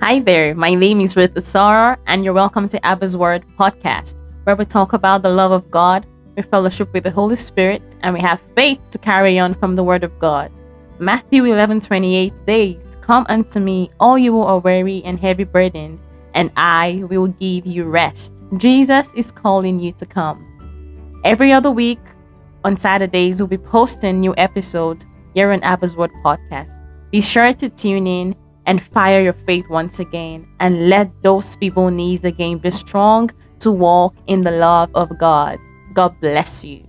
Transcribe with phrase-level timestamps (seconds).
[0.00, 4.14] Hi there, my name is Ruth Asara, and you're welcome to Abba's Word podcast,
[4.44, 8.14] where we talk about the love of God, we fellowship with the Holy Spirit, and
[8.14, 10.52] we have faith to carry on from the Word of God.
[11.00, 15.98] Matthew 11 28 says, Come unto me, all you who are weary and heavy burdened,
[16.32, 18.32] and I will give you rest.
[18.56, 21.20] Jesus is calling you to come.
[21.24, 22.00] Every other week
[22.64, 25.04] on Saturdays, we'll be posting new episodes
[25.34, 26.72] here on Abba's Word podcast.
[27.10, 28.36] Be sure to tune in
[28.68, 33.72] and fire your faith once again and let those feeble knees again be strong to
[33.72, 35.58] walk in the love of God.
[35.94, 36.87] God bless you.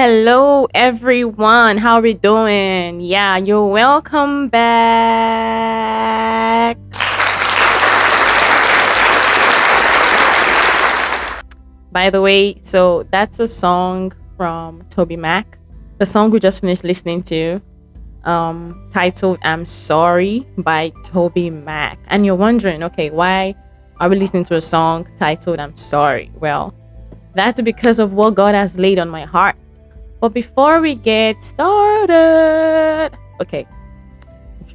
[0.00, 1.76] Hello, everyone.
[1.76, 3.02] How are we doing?
[3.02, 5.58] Yeah, you're welcome back.
[11.92, 15.58] By the way, so that's a song from Toby Mac.
[15.98, 17.60] The song we just finished listening to,
[18.24, 21.98] um, titled "I'm Sorry" by Toby Mac.
[22.06, 23.54] And you're wondering, okay, why
[24.00, 26.32] are we listening to a song titled "I'm Sorry"?
[26.40, 26.72] Well,
[27.34, 29.56] that's because of what God has laid on my heart.
[30.20, 33.66] But before we get started, okay,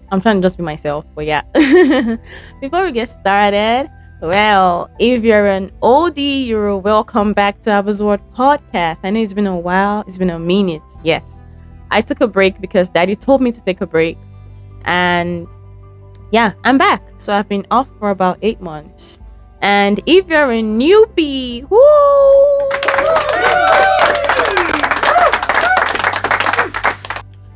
[0.09, 1.43] I'm trying to just be myself, but yeah.
[2.61, 3.87] before we get started,
[4.21, 8.97] well, if you're an oldie, you're welcome back to Abba's Word podcast.
[9.03, 10.81] I know it's been a while, it's been a minute.
[11.03, 11.23] Yes,
[11.91, 14.17] I took a break because Daddy told me to take a break,
[14.85, 15.47] and
[16.31, 17.03] yeah, I'm back.
[17.19, 19.19] So I've been off for about eight months.
[19.61, 22.55] And if you're a newbie, woo!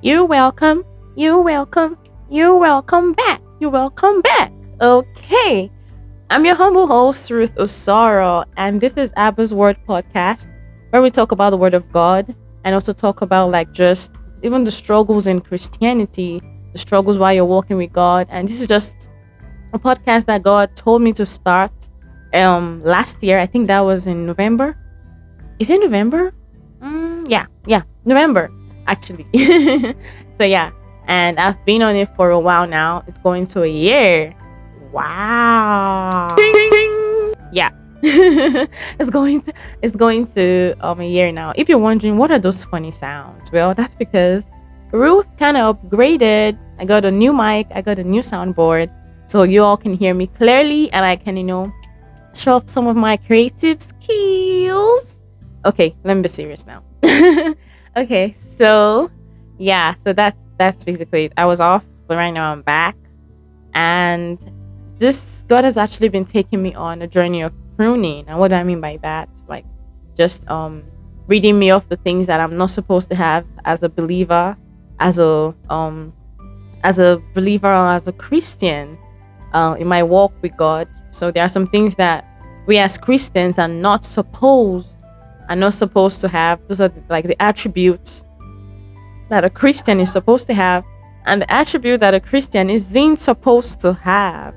[0.02, 0.86] You're welcome.
[1.18, 1.98] You're welcome.
[2.30, 3.42] You're welcome back.
[3.60, 4.50] You're welcome back.
[4.80, 5.70] Okay.
[6.30, 10.48] I'm your humble host, Ruth Osaro, and this is Abba's Word Podcast,
[10.92, 14.64] where we talk about the Word of God and also talk about like just even
[14.64, 16.42] the struggles in Christianity,
[16.72, 18.26] the struggles while you're walking with God.
[18.30, 19.10] And this is just
[19.74, 21.74] a podcast that God told me to start
[22.34, 23.38] um last year.
[23.38, 24.78] I think that was in November.
[25.60, 26.34] Is it November?
[26.82, 28.50] Mm, yeah, yeah, November
[28.90, 29.26] actually.
[30.38, 30.72] so yeah,
[31.08, 33.04] and I've been on it for a while now.
[33.08, 34.36] It's going to a year.
[34.92, 36.34] Wow.
[36.36, 37.34] Ding, ding, ding.
[37.54, 37.70] Yeah.
[38.02, 41.54] it's going to it's going to um a year now.
[41.56, 44.44] If you're wondering what are those funny sounds, well, that's because
[44.92, 46.58] Ruth kind of upgraded.
[46.80, 47.68] I got a new mic.
[47.76, 48.90] I got a new soundboard,
[49.28, 51.72] so you all can hear me clearly, and I can you know
[52.34, 55.20] show off some of my creative skills.
[55.66, 56.82] Okay, let me be serious now.
[58.00, 59.12] okay, so
[59.58, 61.34] yeah, so that's that's basically it.
[61.38, 62.96] I was off, but right now I'm back,
[63.74, 64.40] and
[64.98, 68.26] this God has actually been taking me on a journey of pruning.
[68.28, 69.30] And what do I mean by that?
[69.48, 69.66] Like
[70.16, 70.84] just um
[71.28, 74.58] reading me off the things that I'm not supposed to have as a believer,
[75.00, 76.14] as a um
[76.84, 78.98] as a believer or as a Christian
[79.54, 80.88] uh, in my walk with God.
[81.12, 82.26] So there are some things that
[82.68, 84.99] we as Christians are not supposed
[85.50, 86.66] are not supposed to have.
[86.68, 88.24] Those are like the attributes
[89.30, 90.84] that a Christian is supposed to have,
[91.26, 94.54] and the attribute that a Christian isn't supposed to have.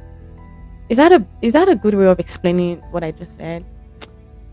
[0.88, 3.64] Is that a is that a good way of explaining what I just said?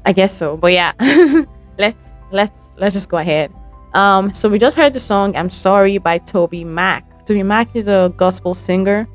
[0.05, 0.57] I guess so.
[0.57, 0.93] But yeah,
[1.77, 1.97] let's
[2.31, 3.51] let's let's just go ahead.
[3.93, 7.25] Um, so we just heard the song "I'm Sorry" by Toby Mac.
[7.25, 9.07] Toby Mac is a gospel singer,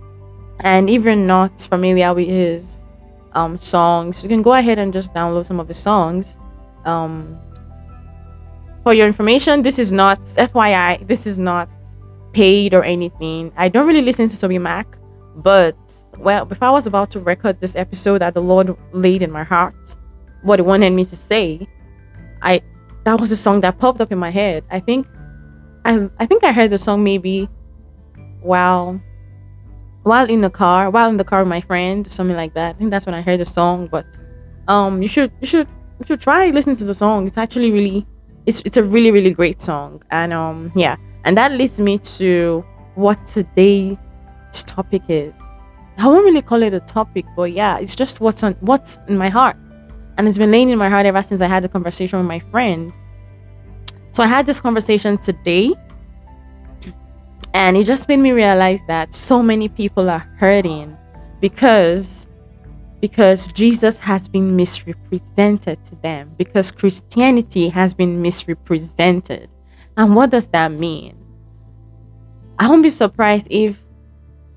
[0.60, 2.82] and if you're not familiar with his
[3.32, 6.40] um, songs, you can go ahead and just download some of the songs.
[6.84, 7.38] Um,
[8.82, 11.06] for your information, this is not FYI.
[11.06, 11.68] This is not
[12.32, 13.52] paid or anything.
[13.56, 14.86] I don't really listen to Toby Mac,
[15.36, 15.76] but
[16.18, 19.42] well, if I was about to record this episode that the Lord laid in my
[19.42, 19.74] heart,
[20.42, 21.66] what He wanted me to say,
[22.42, 22.62] I
[23.04, 24.64] that was a song that popped up in my head.
[24.70, 25.06] I think,
[25.84, 27.48] I I think I heard the song maybe
[28.40, 29.00] while
[30.02, 32.76] while in the car, while in the car with my friend, something like that.
[32.76, 33.88] I think that's when I heard the song.
[33.90, 34.06] But
[34.68, 37.26] um, you should you should you should try listening to the song.
[37.26, 38.06] It's actually really
[38.46, 40.02] it's it's a really really great song.
[40.10, 43.96] And um yeah, and that leads me to what today's
[44.52, 45.32] topic is.
[45.98, 49.16] I won't really call it a topic, but yeah, it's just what's on what's in
[49.16, 49.56] my heart.
[50.16, 52.40] And it's been laying in my heart ever since I had the conversation with my
[52.50, 52.92] friend.
[54.12, 55.72] So I had this conversation today
[57.52, 60.96] and it just made me realize that so many people are hurting
[61.40, 62.28] because
[63.04, 69.50] because Jesus has been misrepresented to them because Christianity has been misrepresented.
[69.98, 71.14] And what does that mean?
[72.58, 73.78] I won't be surprised if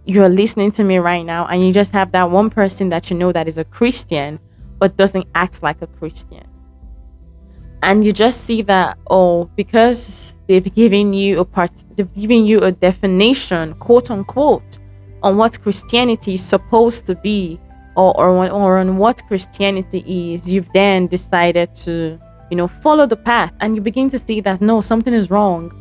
[0.05, 3.17] you're listening to me right now and you just have that one person that you
[3.17, 4.39] know that is a Christian
[4.79, 6.47] but doesn't act like a Christian.
[7.83, 12.61] And you just see that, oh, because they've given you a part, they've given you
[12.61, 14.77] a definition, quote unquote,
[15.21, 17.59] on what Christianity is supposed to be,
[17.97, 20.01] or or on, or on what Christianity
[20.33, 20.51] is.
[20.51, 22.17] You've then decided to,
[22.49, 25.71] you know, follow the path, and you begin to see that no, something is wrong.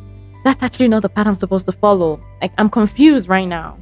[0.43, 2.19] That's actually not the path I'm supposed to follow.
[2.41, 3.77] Like I'm confused right now.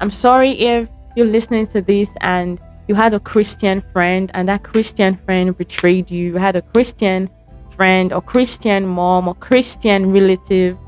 [0.00, 4.62] I'm sorry if you're listening to this and you had a Christian friend and that
[4.62, 6.32] Christian friend betrayed you.
[6.32, 7.28] You had a Christian
[7.76, 10.78] friend or Christian mom or Christian relative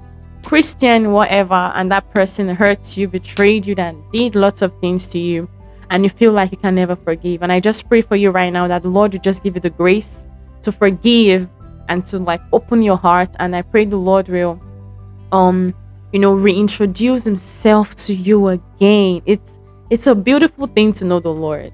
[0.45, 5.19] Christian, whatever, and that person hurts you, betrayed you, that did lots of things to
[5.19, 5.49] you,
[5.91, 7.43] and you feel like you can never forgive.
[7.43, 9.61] And I just pray for you right now that the Lord will just give you
[9.61, 10.25] the grace
[10.63, 11.49] to forgive
[11.89, 13.35] and to like open your heart.
[13.41, 14.61] And I pray the Lord will,
[15.33, 15.75] um,
[16.13, 19.21] you know, reintroduce Himself to you again.
[19.27, 19.59] It's
[19.91, 21.73] it's a beautiful thing to know the Lord,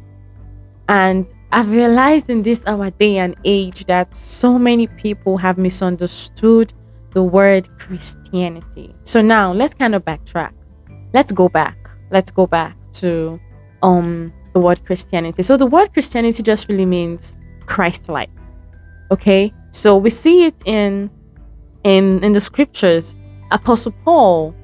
[0.88, 6.72] and I've realized in this our day and age that so many people have misunderstood
[7.12, 8.94] the word Christianity.
[9.04, 10.52] So now let's kind of backtrack.
[11.12, 11.76] Let's go back.
[12.10, 13.38] Let's go back to
[13.82, 15.42] um the word Christianity.
[15.42, 18.30] So the word Christianity just really means Christ-like.
[19.10, 19.52] Okay?
[19.70, 21.10] So we see it in
[21.84, 23.14] in in the scriptures.
[23.50, 24.54] Apostle Paul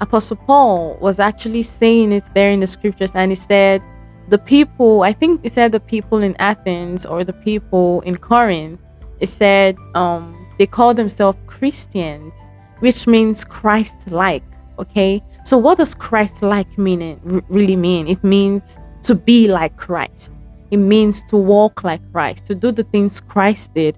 [0.00, 3.82] Apostle Paul was actually saying it there in the scriptures and he said
[4.28, 8.80] the people I think he said the people in Athens or the people in Corinth
[9.20, 12.32] it said um they call themselves Christians,
[12.80, 14.42] which means Christ like.
[14.78, 17.00] Okay, so what does Christ like mean?
[17.00, 18.08] Eh, really mean?
[18.08, 20.32] It means to be like Christ.
[20.72, 23.96] It means to walk like Christ, to do the things Christ did,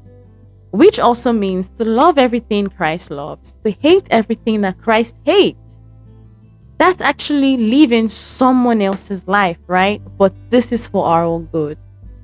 [0.72, 5.78] which also means to love everything Christ loves, to hate everything that Christ hates.
[6.76, 10.02] That's actually living someone else's life, right?
[10.18, 11.78] But this is for our own good.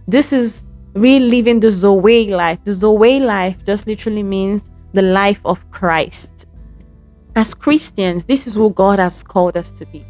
[0.06, 2.62] This is really living the Zoe life.
[2.64, 6.44] The Zoe life just literally means the life of Christ.
[7.36, 10.06] As Christians, this is who God has called us to be.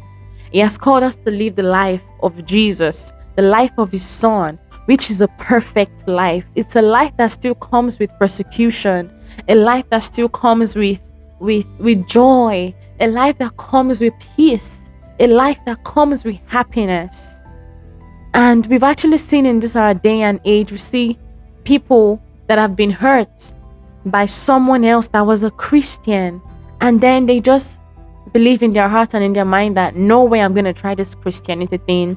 [0.51, 4.59] He has called us to live the life of Jesus, the life of His Son,
[4.85, 6.45] which is a perfect life.
[6.53, 9.11] It's a life that still comes with persecution,
[9.47, 11.01] a life that still comes with
[11.39, 14.89] with with joy, a life that comes with peace,
[15.19, 17.41] a life that comes with happiness.
[18.35, 21.17] And we've actually seen in this our day and age, we see
[21.63, 23.51] people that have been hurt
[24.05, 26.41] by someone else that was a Christian.
[26.85, 27.81] And then they just
[28.31, 30.93] believe in their heart and in their mind that no way I'm going to try
[30.93, 32.15] this Christianity thing.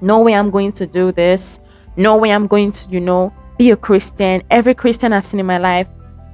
[0.00, 1.60] No way I'm going to do this.
[1.96, 4.42] No way I'm going to, you know, be a Christian.
[4.50, 5.86] Every Christian I've seen in my life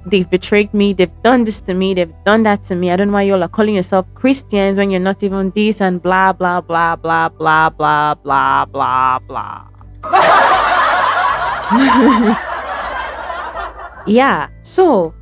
[0.07, 2.89] they've betrayed me, they've done this to me, they've done that to me.
[2.89, 6.33] I don't know why y'all are calling yourself Christians when you're not even and blah
[6.33, 9.67] blah blah blah blah blah blah blah blah.
[14.07, 15.13] yeah, so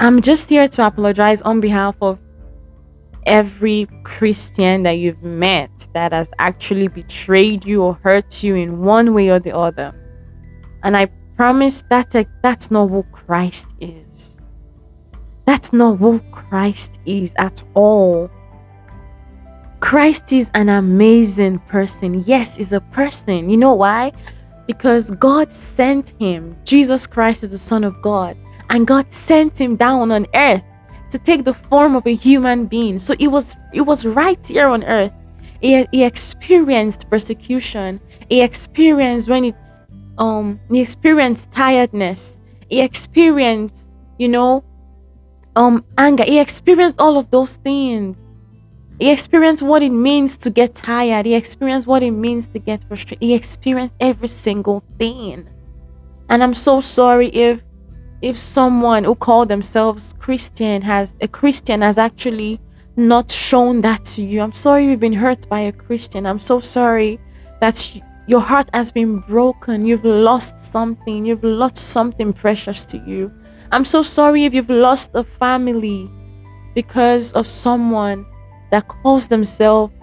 [0.00, 2.20] I'm just here to apologize on behalf of
[3.26, 9.12] every Christian that you've met that has actually betrayed you or hurt you in one
[9.12, 9.92] way or the other.
[10.84, 14.36] And I promise that uh, that's not who Christ is.
[15.46, 18.30] That's not who Christ is at all.
[19.80, 22.22] Christ is an amazing person.
[22.24, 23.50] Yes, he's a person.
[23.50, 24.12] You know why?
[24.68, 26.56] Because God sent him.
[26.64, 28.36] Jesus Christ is the Son of God.
[28.70, 30.62] And God sent him down on earth
[31.10, 32.98] to take the form of a human being.
[32.98, 35.12] So it was it was right here on earth.
[35.60, 38.00] He, he experienced persecution.
[38.28, 39.78] He experienced when it's
[40.18, 43.86] um he experienced tiredness he experienced
[44.18, 44.62] you know
[45.56, 48.16] um anger he experienced all of those things
[48.98, 52.82] he experienced what it means to get tired he experienced what it means to get
[52.88, 55.48] frustrated he experienced every single thing
[56.28, 57.62] and i'm so sorry if
[58.22, 62.60] if someone who called themselves christian has a christian has actually
[62.96, 66.58] not shown that to you i'm sorry you've been hurt by a christian i'm so
[66.58, 67.18] sorry
[67.60, 69.86] that your heart has been broken.
[69.86, 71.24] You've lost something.
[71.24, 73.32] You've lost something precious to you.
[73.72, 76.10] I'm so sorry if you've lost a family
[76.74, 78.26] because of someone
[78.70, 79.94] that calls themselves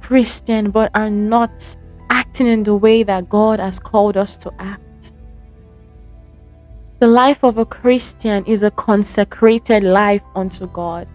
[0.00, 1.76] Christian but are not
[2.08, 4.83] acting in the way that God has called us to act.
[7.00, 11.08] The life of a Christian is a consecrated life unto God.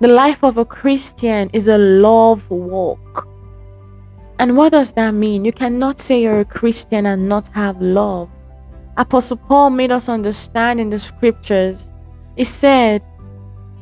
[0.00, 3.26] The life of a Christian is a love walk.
[4.38, 5.46] And what does that mean?
[5.46, 8.28] You cannot say you're a Christian and not have love.
[8.98, 11.90] Apostle Paul made us understand in the scriptures.
[12.36, 13.02] He said,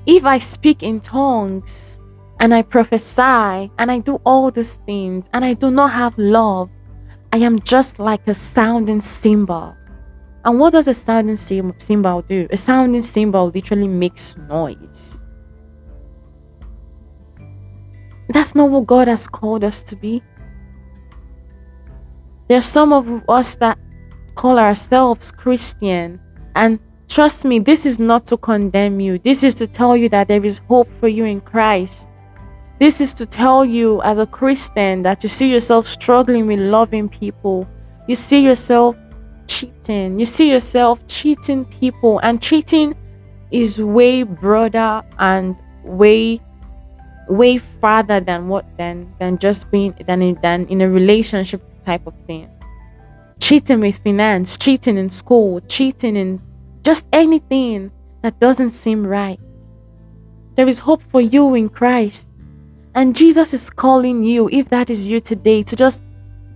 [0.07, 1.99] If I speak in tongues
[2.39, 6.71] and I prophesy and I do all these things and I do not have love,
[7.33, 9.75] I am just like a sounding cymbal.
[10.47, 12.47] And what does a sounding cymbal do?
[12.51, 15.21] A sounding cymbal literally makes noise.
[18.29, 20.23] That's not what God has called us to be.
[22.49, 23.77] There's some of us that
[24.37, 26.21] call ourselves Christian.
[26.55, 29.19] And trust me, this is not to condemn you.
[29.19, 32.07] This is to tell you that there is hope for you in Christ.
[32.79, 37.09] This is to tell you as a Christian that you see yourself struggling with loving
[37.09, 37.67] people.
[38.07, 38.95] You see yourself
[39.47, 40.19] cheating.
[40.19, 42.95] You see yourself cheating people and cheating
[43.51, 46.41] is way broader and way
[47.29, 52.07] way farther than what than than just being than in, than in a relationship type
[52.07, 52.49] of thing.
[53.41, 56.41] Cheating with finance cheating in school cheating in
[56.83, 57.91] just anything
[58.23, 59.41] that doesn't seem right.
[60.55, 62.29] There is hope for you in christ.
[62.95, 66.03] And jesus is calling you if that is you today to just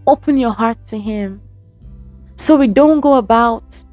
[0.07, 1.41] open your heart to him
[2.41, 3.85] so we don't go about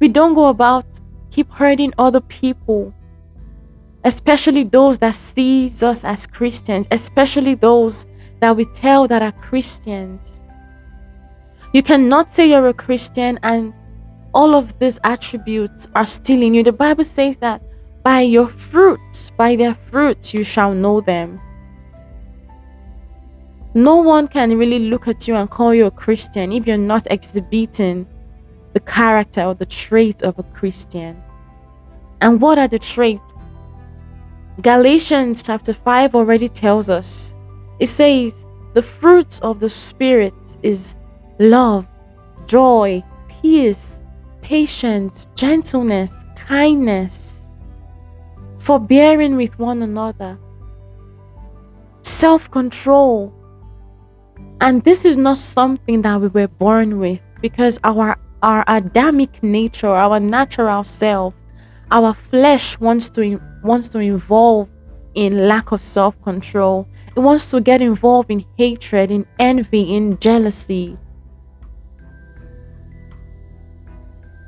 [0.00, 0.84] we don't go about
[1.30, 2.92] keep hurting other people
[4.06, 8.06] especially those that sees us as Christians, especially those
[8.40, 10.44] that we tell that are Christians.
[11.72, 13.74] You cannot say you're a Christian and
[14.32, 16.62] all of these attributes are still in you.
[16.62, 17.60] The Bible says that
[18.04, 21.40] by your fruits, by their fruits, you shall know them.
[23.76, 27.06] No one can really look at you and call you a Christian if you're not
[27.10, 28.06] exhibiting
[28.72, 31.14] the character or the trait of a Christian.
[32.22, 33.34] And what are the traits?
[34.62, 37.36] Galatians chapter 5 already tells us.
[37.78, 40.94] It says, the fruits of the Spirit is
[41.38, 41.86] love,
[42.46, 43.04] joy,
[43.42, 44.00] peace,
[44.40, 47.46] patience, gentleness, kindness,
[48.58, 50.38] forbearing with one another,
[52.00, 53.35] self control.
[54.60, 59.88] And this is not something that we were born with because our, our Adamic nature,
[59.88, 61.34] our natural self,
[61.90, 64.68] our flesh wants to wants to involve
[65.14, 66.88] in lack of self-control.
[67.16, 70.98] It wants to get involved in hatred in envy in jealousy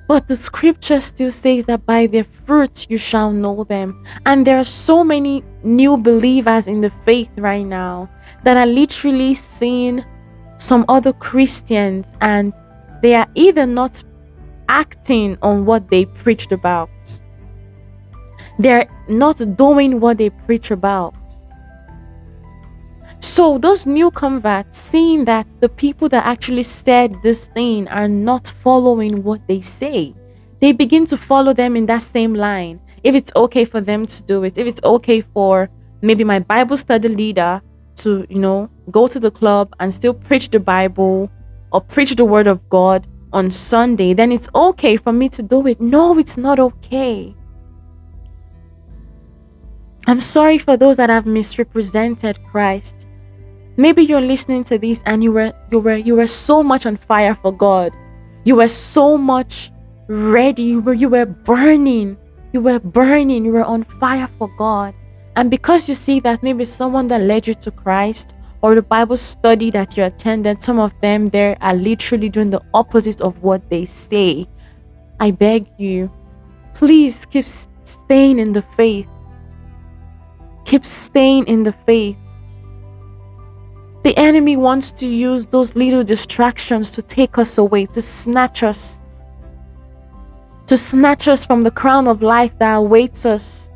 [0.09, 4.59] but the scripture still says that by their fruits you shall know them and there
[4.59, 8.11] are so many new believers in the faith right now
[8.43, 10.05] that are literally seeing
[10.57, 12.53] some other christians and
[13.03, 14.03] they are either not
[14.69, 16.91] acting on what they preached about
[18.59, 21.15] they're not doing what they preach about.
[23.21, 28.53] So, those new converts, seeing that the people that actually said this thing are not
[28.63, 30.15] following what they say,
[30.61, 32.81] they begin to follow them in that same line.
[33.03, 35.69] If it's okay for them to do it, if it's okay for
[36.01, 37.61] maybe my Bible study leader
[37.97, 41.29] to, you know, go to the club and still preach the Bible
[41.73, 45.67] or preach the word of God on Sunday, then it's okay for me to do
[45.67, 45.81] it.
[45.81, 47.35] No, it's not okay.
[50.07, 53.08] I'm sorry for those that have misrepresented Christ.
[53.79, 56.97] Maybe you're listening to this and you were you were you were so much on
[56.97, 57.93] fire for God.
[58.45, 59.71] You were so much
[60.09, 60.65] ready.
[60.65, 62.19] You were you were burning.
[62.53, 63.45] You were burning.
[63.45, 64.95] You were on fire for God.
[65.37, 69.17] And because you see that maybe someone that led you to Christ or the Bible
[69.17, 73.71] study that you attended, some of them there are literally doing the opposite of what
[73.71, 74.49] they say.
[75.21, 76.11] I beg you,
[76.75, 79.09] please keep staying in the faith.
[80.65, 82.17] Keep staying in the faith.
[84.09, 89.03] The enemy wants to use those little distractions to take us away, to snatch us,
[90.67, 93.71] to snatch us from the crown of life that awaits us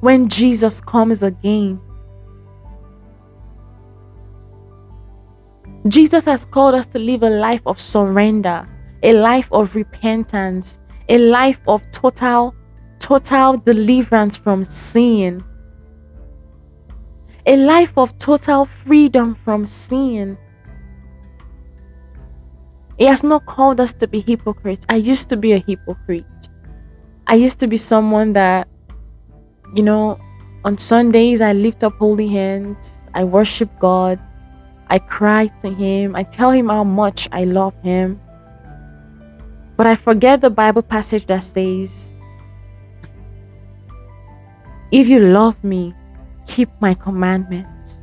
[0.00, 1.78] when Jesus comes again.
[5.88, 8.66] Jesus has called us to live a life of surrender,
[9.02, 10.78] a life of repentance,
[11.10, 12.54] a life of total,
[13.00, 15.44] total deliverance from sin
[17.46, 20.38] a life of total freedom from sin.
[22.98, 24.86] He has not called us to be hypocrites.
[24.88, 26.24] I used to be a hypocrite.
[27.26, 28.68] I used to be someone that,
[29.74, 30.18] you know,
[30.64, 34.18] on Sundays I lift up holy hands, I worship God,
[34.88, 38.20] I cry to Him, I tell Him how much I love Him.
[39.76, 42.12] But I forget the Bible passage that says,
[44.92, 45.94] If you love me,
[46.46, 48.00] keep my commandments.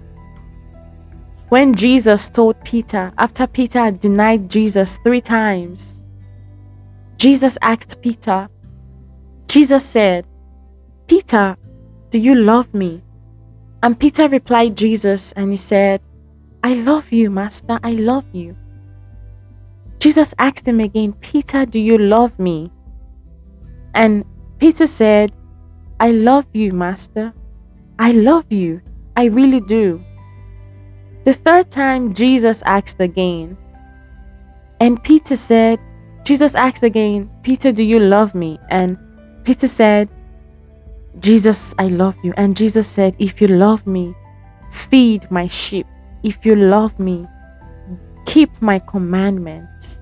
[1.49, 6.03] When Jesus told Peter, after Peter had denied Jesus three times,
[7.17, 8.47] Jesus asked Peter,
[9.47, 10.25] Jesus said,
[11.07, 11.57] Peter,
[12.09, 13.01] do you love me?
[13.83, 16.01] And Peter replied Jesus and he said,
[16.63, 18.55] I love you, Master, I love you.
[19.99, 22.71] Jesus asked him again, Peter, do you love me?
[23.93, 24.23] And
[24.57, 25.31] Peter said,
[25.99, 27.33] I love you, Master.
[28.01, 28.81] I love you.
[29.15, 30.03] I really do.
[31.23, 33.55] The third time, Jesus asked again.
[34.79, 35.79] And Peter said,
[36.23, 38.57] Jesus asked again, Peter, do you love me?
[38.71, 38.97] And
[39.43, 40.09] Peter said,
[41.19, 42.33] Jesus, I love you.
[42.37, 44.15] And Jesus said, If you love me,
[44.71, 45.85] feed my sheep.
[46.23, 47.27] If you love me,
[48.25, 50.01] keep my commandments.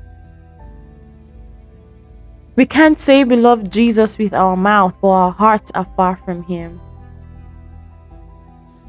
[2.56, 6.44] We can't say we love Jesus with our mouth, but our hearts are far from
[6.44, 6.80] Him.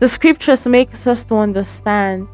[0.01, 2.27] The scriptures makes us to understand.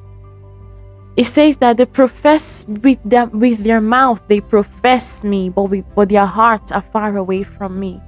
[1.17, 5.85] It says that they profess with their, with their mouth, they profess me, but, with,
[5.95, 8.01] but their hearts are far away from me.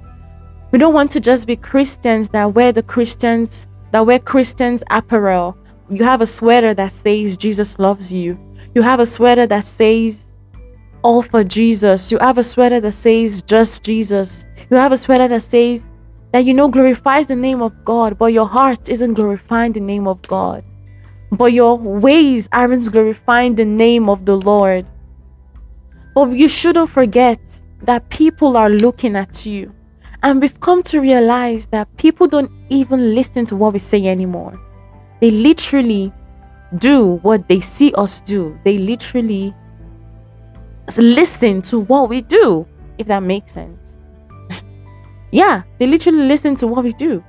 [0.71, 5.57] We don't want to just be Christians that wear the Christians, that wear Christians apparel.
[5.89, 8.39] You have a sweater that says Jesus loves you.
[8.75, 10.31] You have a sweater that says
[11.01, 12.11] all for Jesus.
[12.11, 14.45] You have a sweater that says just Jesus.
[14.69, 15.83] You have a sweater that says
[16.31, 20.07] that you know glorifies the name of God, but your heart isn't glorifying the name
[20.07, 20.63] of God.
[21.31, 24.85] But your ways aren't glorifying the name of the Lord.
[26.15, 27.39] But you shouldn't forget
[27.83, 29.73] that people are looking at you.
[30.21, 34.59] And we've come to realize that people don't even listen to what we say anymore.
[35.21, 36.11] They literally
[36.77, 38.57] do what they see us do.
[38.63, 39.53] They literally
[40.97, 43.78] listen to what we do, if that makes sense.
[45.31, 47.23] Yeah, they literally listen to what we do.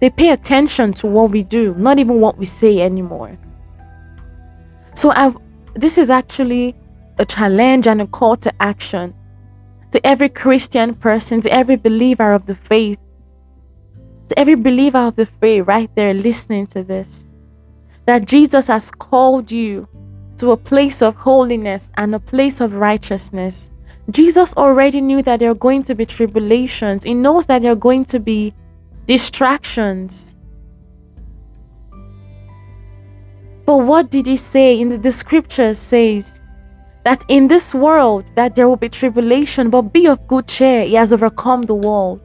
[0.00, 3.38] They pay attention to what we do, not even what we say anymore.
[4.94, 5.36] So I've,
[5.74, 6.74] this is actually
[7.18, 9.14] a challenge and a call to action
[9.92, 12.98] to every Christian person, to every believer of the faith,
[14.28, 17.24] to every believer of the faith right there listening to this,
[18.06, 19.86] that Jesus has called you
[20.38, 23.70] to a place of holiness and a place of righteousness.
[24.12, 27.04] Jesus already knew that there are going to be tribulations.
[27.04, 28.54] He knows that there are going to be
[29.06, 30.34] distractions.
[33.64, 36.40] But what did he say in the, the scriptures says
[37.04, 40.84] that in this world that there will be tribulation, but be of good cheer.
[40.84, 42.20] He has overcome the world.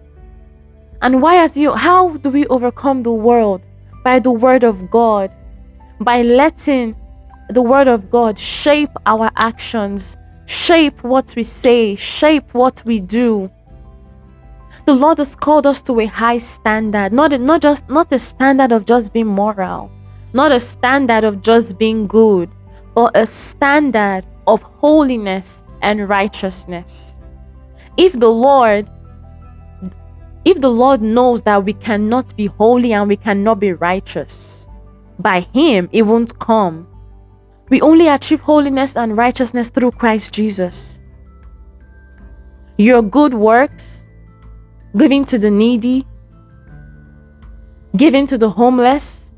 [1.01, 3.61] And why has you how do we overcome the world?
[4.03, 5.31] By the word of God.
[5.99, 6.95] By letting
[7.49, 10.17] the Word of God shape our actions,
[10.47, 13.51] shape what we say, shape what we do.
[14.85, 18.17] The Lord has called us to a high standard, not a, not just not a
[18.17, 19.91] standard of just being moral,
[20.33, 22.49] not a standard of just being good,
[22.95, 27.19] but a standard of holiness and righteousness.
[27.97, 28.89] If the Lord
[30.45, 34.69] if the Lord knows that we cannot be holy and we cannot be righteous,
[35.19, 36.87] by him it won't come
[37.69, 41.01] we only achieve holiness and righteousness through Christ Jesus.
[42.77, 44.05] Your good works,
[44.95, 46.05] giving to the needy,
[47.97, 49.33] giving to the homeless,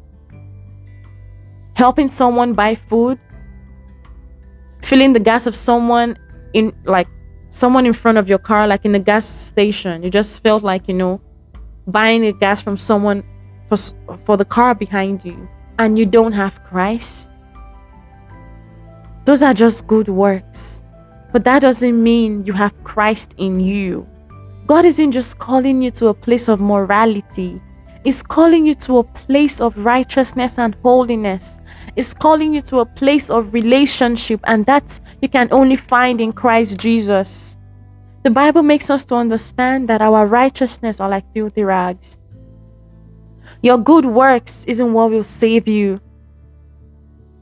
[1.75, 3.17] helping someone buy food,
[4.83, 6.17] filling the gas of someone
[6.53, 7.07] in like
[7.49, 10.03] someone in front of your car, like in the gas station.
[10.03, 11.19] You just felt like, you know,
[11.87, 13.23] buying the gas from someone
[13.69, 13.77] for,
[14.25, 17.28] for the car behind you, and you don't have Christ
[19.29, 20.81] those are just good works.
[21.31, 24.07] But that doesn't mean you have Christ in you.
[24.65, 27.61] God isn't just calling you to a place of morality,
[28.03, 31.61] He's calling you to a place of righteousness and holiness.
[31.95, 36.33] He's calling you to a place of relationship, and that you can only find in
[36.33, 37.55] Christ Jesus.
[38.23, 42.17] The Bible makes us to understand that our righteousness are like filthy rags.
[43.61, 46.01] Your good works isn't what will save you.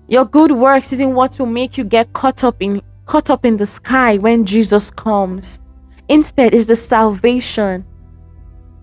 [0.10, 3.58] Your good works isn't what will make you get caught up in caught up in
[3.58, 5.60] the sky when Jesus comes.
[6.08, 7.86] Instead, is the salvation.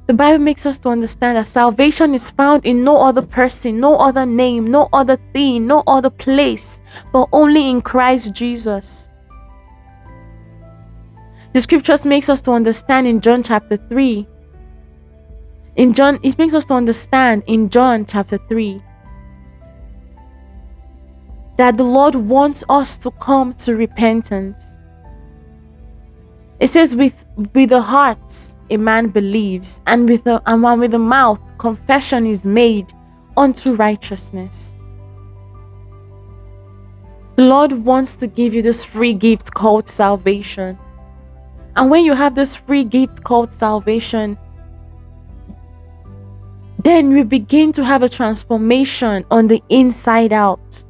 [0.07, 3.97] The Bible makes us to understand that salvation is found in no other person, no
[3.97, 9.09] other name, no other thing, no other place, but only in Christ Jesus.
[11.55, 14.29] The scriptures makes us to understand in John chapter 3.
[15.77, 18.83] In John, it makes us to understand in John chapter 3
[21.57, 24.65] that the Lord wants us to come to repentance.
[26.61, 28.19] It says, with, with the heart
[28.71, 32.93] a man believes, and with the, and with the mouth confession is made
[33.37, 34.75] unto righteousness.
[37.37, 40.79] The Lord wants to give you this free gift called salvation.
[41.77, 44.39] And when you have this free gift called salvation,
[46.85, 50.85] then we begin to have a transformation on the inside out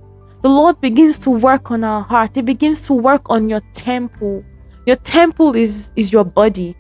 [0.45, 2.37] the Lord begins to work on our heart.
[2.37, 4.45] He begins to work on your temple.
[4.85, 6.77] Your temple is, is your body.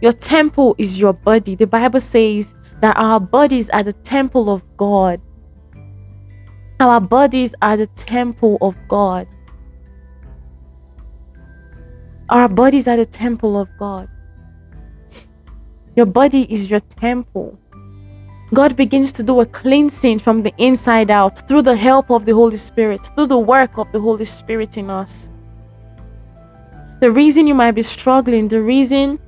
[0.00, 1.56] Your temple is your body.
[1.56, 5.20] The Bible says that our bodies are the temple of God.
[6.78, 9.26] Our bodies are the temple of God.
[12.28, 14.08] Our bodies are the temple of God.
[15.96, 17.58] Your body is your temple.
[18.54, 22.34] God begins to do a cleansing from the inside out through the help of the
[22.34, 25.30] Holy Spirit, through the work of the Holy Spirit in us.
[27.00, 29.18] The reason you might be struggling, the reason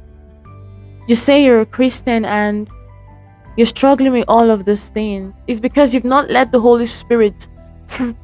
[1.09, 2.69] you say you're a Christian and
[3.57, 7.49] you're struggling with all of these things is because you've not let the Holy Spirit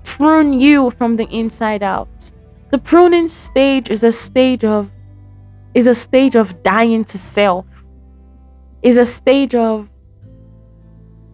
[0.04, 2.30] prune you from the inside out.
[2.70, 4.90] The pruning stage is a stage of
[5.72, 7.64] is a stage of dying to self.
[8.82, 9.88] Is a stage of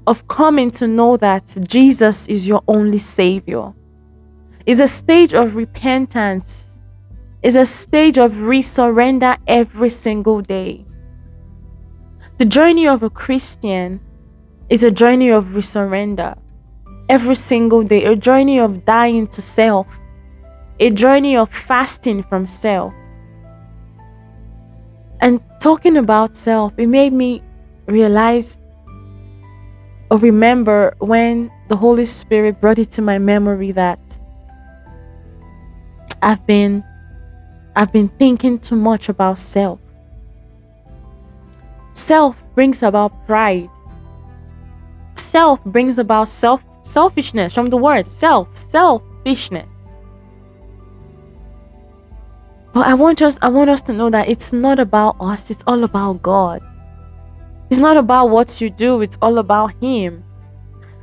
[0.07, 3.73] of coming to know that Jesus is your only savior.
[4.67, 6.67] Is a stage of repentance.
[7.43, 10.85] Is a stage of resurrender every single day.
[12.39, 14.01] The journey of a Christian
[14.69, 16.37] is a journey of resurrender
[17.09, 19.87] every single day, a journey of dying to self,
[20.81, 22.93] a journey of fasting from self.
[25.21, 27.43] And talking about self, it made me
[27.87, 28.59] realize
[30.11, 33.99] Oh, remember when the Holy Spirit brought it to my memory that
[36.23, 36.85] I've been
[37.75, 39.81] I've been thinking too much about self.
[41.95, 43.69] Self brings about pride.
[45.17, 49.71] Self brings about self selfishness from the word self, selfishness.
[52.73, 55.65] But I want us I want us to know that it's not about us, it's
[55.67, 56.63] all about God.
[57.71, 60.25] It's not about what you do, it's all about him.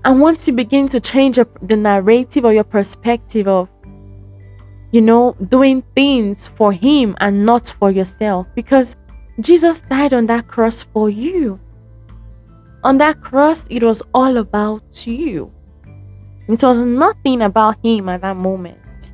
[0.05, 3.69] And once you begin to change the narrative or your perspective of
[4.93, 8.95] you know, doing things for him and not for yourself because
[9.39, 11.59] Jesus died on that cross for you.
[12.83, 15.51] On that cross, it was all about you.
[16.47, 19.13] It was nothing about him at that moment.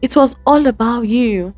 [0.00, 1.54] It was all about you.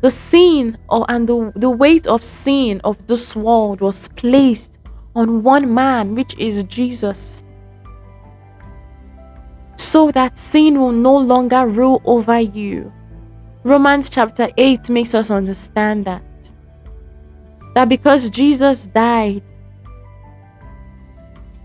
[0.00, 4.78] The sin or, and the, the weight of sin of this world was placed
[5.14, 7.42] on one man, which is Jesus.
[9.76, 12.92] So that sin will no longer rule over you.
[13.64, 16.22] Romans chapter 8 makes us understand that
[17.74, 19.42] that because Jesus died,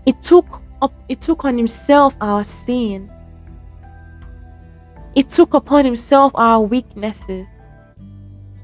[0.04, 3.10] it took up it took on himself our sin.
[5.14, 7.46] It took upon himself our weaknesses.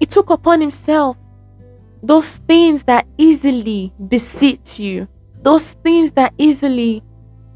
[0.03, 1.17] It took upon himself
[2.03, 5.07] those things that easily beset you,
[5.43, 7.05] those things that easily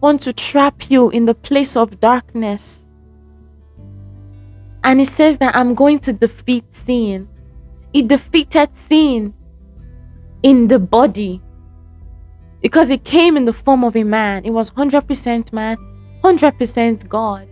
[0.00, 2.86] want to trap you in the place of darkness.
[4.84, 7.28] And he says that I'm going to defeat sin.
[7.92, 9.34] He defeated sin
[10.44, 11.42] in the body
[12.62, 14.44] because it came in the form of a man.
[14.44, 15.76] It was 100% man,
[16.22, 17.48] 100% God.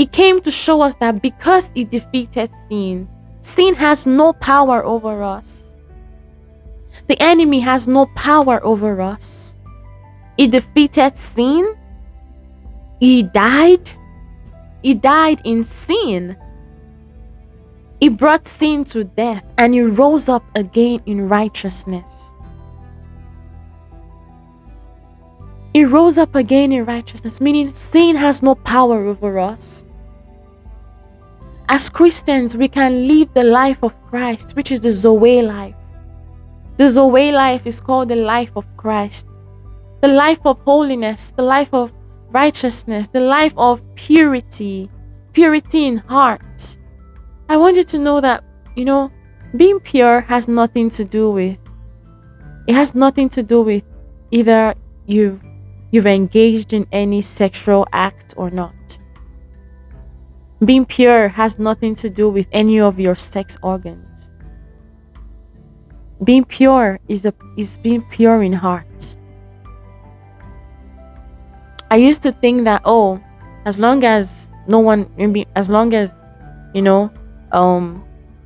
[0.00, 3.06] It came to show us that because it defeated sin,
[3.42, 5.74] sin has no power over us.
[7.06, 9.58] The enemy has no power over us.
[10.38, 11.76] It defeated sin.
[13.00, 13.90] He died.
[14.82, 16.36] He died in sin
[18.00, 22.32] he brought sin to death and he rose up again in righteousness.
[25.74, 29.84] He rose up again in righteousness, meaning sin has no power over us.
[31.72, 35.76] As Christians, we can live the life of Christ, which is the Zoe life.
[36.76, 39.26] The Zoe life is called the life of Christ,
[40.02, 41.92] the life of holiness, the life of
[42.30, 44.90] righteousness, the life of purity,
[45.32, 46.76] purity in heart,
[47.50, 48.44] I want you to know that,
[48.76, 49.10] you know,
[49.56, 51.58] being pure has nothing to do with
[52.68, 53.82] it has nothing to do with
[54.30, 54.74] either
[55.06, 55.40] you
[55.90, 58.99] you've engaged in any sexual act or not.
[60.64, 64.32] Being pure has nothing to do with any of your sex organs.
[66.22, 69.16] Being pure is a is being pure in heart.
[71.90, 73.20] I used to think that oh,
[73.64, 76.12] as long as no one maybe as long as
[76.74, 77.10] you know
[77.52, 78.04] um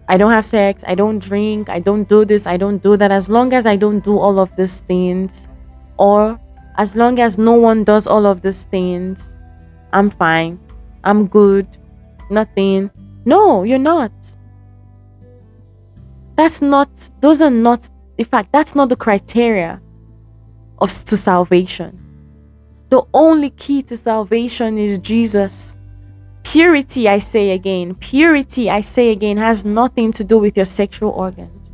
[0.09, 3.11] I don't have sex, I don't drink, I don't do this, I don't do that.
[3.11, 5.48] As long as I don't do all of these things,
[5.96, 6.38] or
[6.77, 9.38] as long as no one does all of these things,
[9.92, 10.61] I'm fine.
[11.05, 11.66] I'm good.
[12.35, 12.90] Nothing.
[13.25, 14.12] No, you're not.
[16.37, 16.88] That's not,
[17.20, 19.81] those are not, in fact, that's not the criteria
[20.79, 22.01] of to salvation.
[22.88, 25.77] The only key to salvation is Jesus.
[26.42, 31.11] Purity, I say again, purity, I say again, has nothing to do with your sexual
[31.11, 31.73] organs.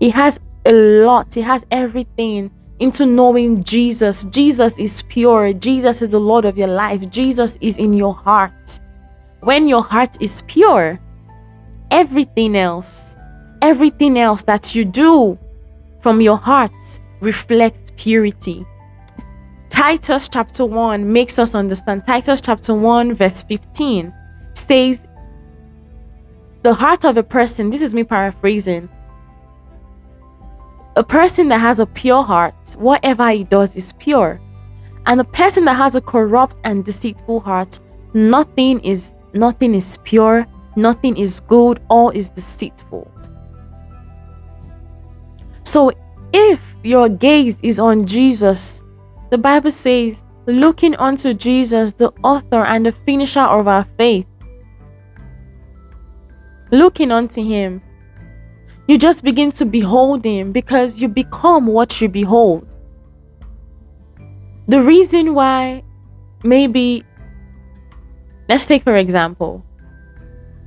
[0.00, 4.24] It has a lot, it has everything into knowing Jesus.
[4.26, 8.80] Jesus is pure, Jesus is the Lord of your life, Jesus is in your heart.
[9.40, 10.98] When your heart is pure,
[11.90, 13.16] everything else,
[13.62, 15.38] everything else that you do
[16.00, 16.72] from your heart
[17.20, 18.66] reflects purity.
[19.68, 22.04] Titus chapter 1 makes us understand.
[22.06, 24.12] Titus chapter 1, verse 15
[24.54, 25.06] says,
[26.62, 28.88] the heart of a person, this is me paraphrasing,
[30.96, 34.40] a person that has a pure heart, whatever he does is pure.
[35.04, 37.78] And a person that has a corrupt and deceitful heart,
[38.14, 40.46] nothing is nothing is pure,
[40.76, 43.10] nothing is good, all is deceitful.
[45.64, 45.92] So
[46.32, 48.84] if your gaze is on Jesus,
[49.30, 54.26] the Bible says, looking unto Jesus, the author and the finisher of our faith,
[56.70, 57.82] looking unto him,
[58.88, 62.66] you just begin to behold him because you become what you behold.
[64.68, 65.82] The reason why,
[66.44, 67.02] maybe,
[68.48, 69.64] let's take for example,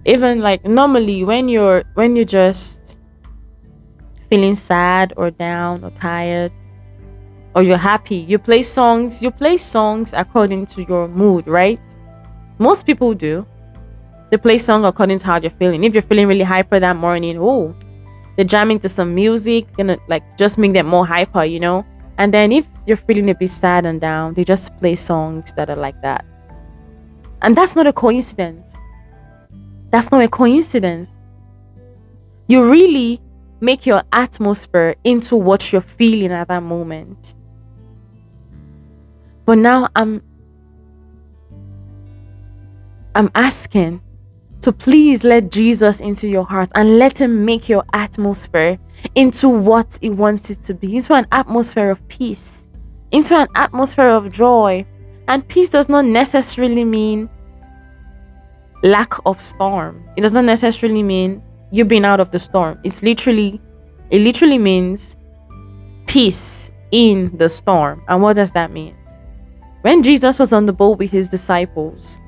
[0.05, 2.97] even like normally when you're when you're just
[4.29, 6.51] feeling sad or down or tired
[7.55, 11.79] or you're happy you play songs you play songs according to your mood right?
[12.59, 13.45] Most people do.
[14.29, 15.83] They play song according to how you're feeling.
[15.83, 17.75] If you're feeling really hyper that morning oh
[18.35, 21.85] they're jamming to some music gonna like just make them more hyper you know?
[22.17, 25.69] And then if you're feeling a bit sad and down they just play songs that
[25.69, 26.25] are like that
[27.41, 28.75] and that's not a coincidence.
[29.91, 31.09] That's not a coincidence.
[32.47, 33.21] You really
[33.61, 37.35] make your atmosphere into what you're feeling at that moment.
[39.45, 40.21] But now i'm
[43.15, 43.99] i'm asking
[44.61, 48.77] to please let Jesus into your heart and let Him make your atmosphere
[49.15, 52.67] into what He wants it to be, into an atmosphere of peace,
[53.11, 54.85] into an atmosphere of joy.
[55.29, 57.29] And peace does not necessarily mean
[58.81, 60.03] lack of storm.
[60.17, 62.79] It does not necessarily mean you being out of the storm.
[62.83, 63.61] It's literally,
[64.09, 65.15] it literally means
[66.07, 68.03] peace in the storm.
[68.07, 68.95] And what does that mean?
[69.81, 72.19] When Jesus was on the boat with his disciples,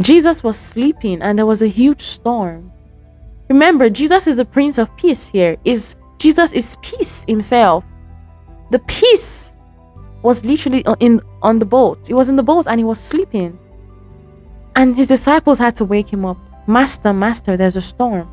[0.00, 2.72] Jesus was sleeping and there was a huge storm.
[3.50, 5.58] Remember, Jesus is the Prince of Peace here.
[5.66, 7.84] Is Jesus is peace himself.
[8.70, 9.55] The peace
[10.26, 12.08] was literally in on the boat.
[12.08, 13.56] He was in the boat and he was sleeping.
[14.74, 16.36] And his disciples had to wake him up.
[16.66, 18.28] Master, master, there's a storm.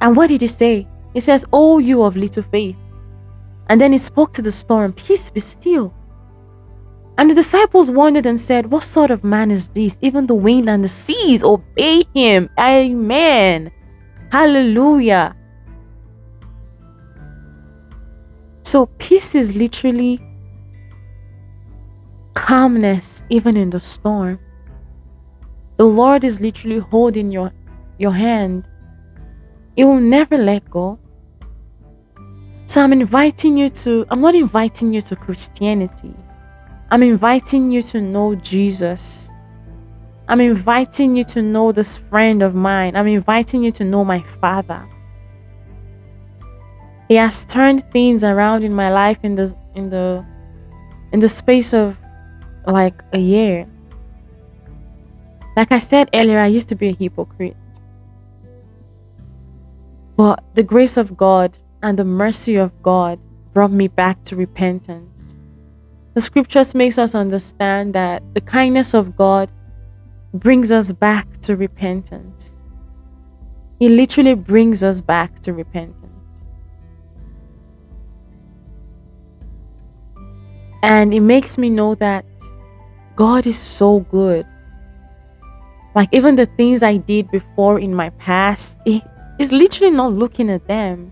[0.00, 0.86] And what did he say?
[1.14, 2.76] He says, Oh, you of little faith.
[3.68, 5.92] And then he spoke to the storm, Peace be still.
[7.18, 9.98] And the disciples wondered and said, What sort of man is this?
[10.00, 12.48] Even the wind and the seas obey him.
[12.60, 13.72] Amen.
[14.30, 15.34] Hallelujah.
[18.62, 20.20] So, peace is literally
[22.36, 24.38] calmness, even in the storm.
[25.78, 27.50] The Lord is literally holding your,
[27.98, 28.68] your hand,
[29.76, 30.98] It will never let go.
[32.66, 36.14] So, I'm inviting you to, I'm not inviting you to Christianity.
[36.90, 39.30] I'm inviting you to know Jesus.
[40.28, 42.96] I'm inviting you to know this friend of mine.
[42.96, 44.88] I'm inviting you to know my Father.
[47.08, 50.24] He has turned things around in my life in the in the
[51.12, 51.96] in the space of
[52.66, 53.66] like a year.
[55.56, 57.56] Like I said earlier, I used to be a hypocrite.
[60.16, 63.18] But the grace of God and the mercy of God
[63.52, 65.36] brought me back to repentance.
[66.14, 69.50] The scriptures makes us understand that the kindness of God
[70.34, 72.62] brings us back to repentance.
[73.78, 76.44] He literally brings us back to repentance.
[80.82, 82.24] And it makes me know that
[83.16, 84.46] God is so good.
[85.94, 89.02] Like even the things I did before in my past, it
[89.38, 91.10] is literally not looking at them.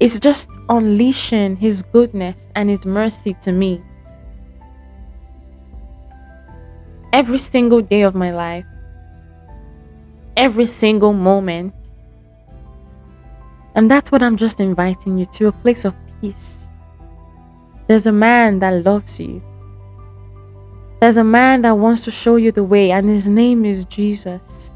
[0.00, 3.82] It's just unleashing his goodness and his mercy to me.
[7.12, 8.64] every single day of my life,
[10.36, 11.74] every single moment.
[13.74, 16.68] And that's what I'm just inviting you to a place of peace.
[17.86, 19.42] There's a man that loves you.
[21.00, 24.72] There's a man that wants to show you the way, and his name is Jesus.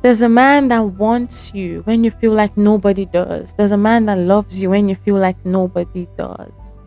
[0.00, 3.52] There's a man that wants you when you feel like nobody does.
[3.52, 6.78] There's a man that loves you when you feel like nobody does.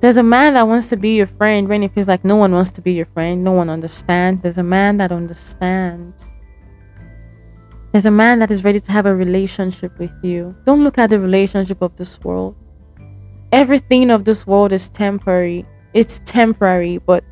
[0.00, 2.52] There's a man that wants to be your friend when it feels like no one
[2.52, 4.42] wants to be your friend, no one understands.
[4.42, 6.32] There's a man that understands.
[7.92, 10.56] There's a man that is ready to have a relationship with you.
[10.64, 12.56] Don't look at the relationship of this world.
[13.52, 15.64] Everything of this world is temporary.
[15.94, 17.24] It's temporary, but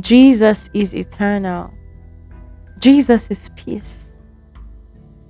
[0.00, 1.72] Jesus is eternal.
[2.78, 4.12] Jesus is peace.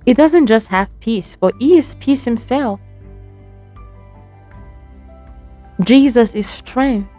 [0.05, 2.79] He doesn't just have peace, but He is peace Himself.
[5.83, 7.09] Jesus is strength.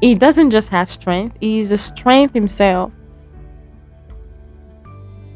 [0.00, 2.92] He doesn't just have strength, He is the strength Himself.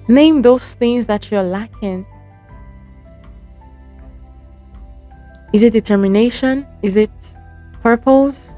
[0.08, 2.06] Name those things that you're lacking.
[5.52, 6.66] Is it determination?
[6.82, 7.10] Is it
[7.82, 8.56] purpose?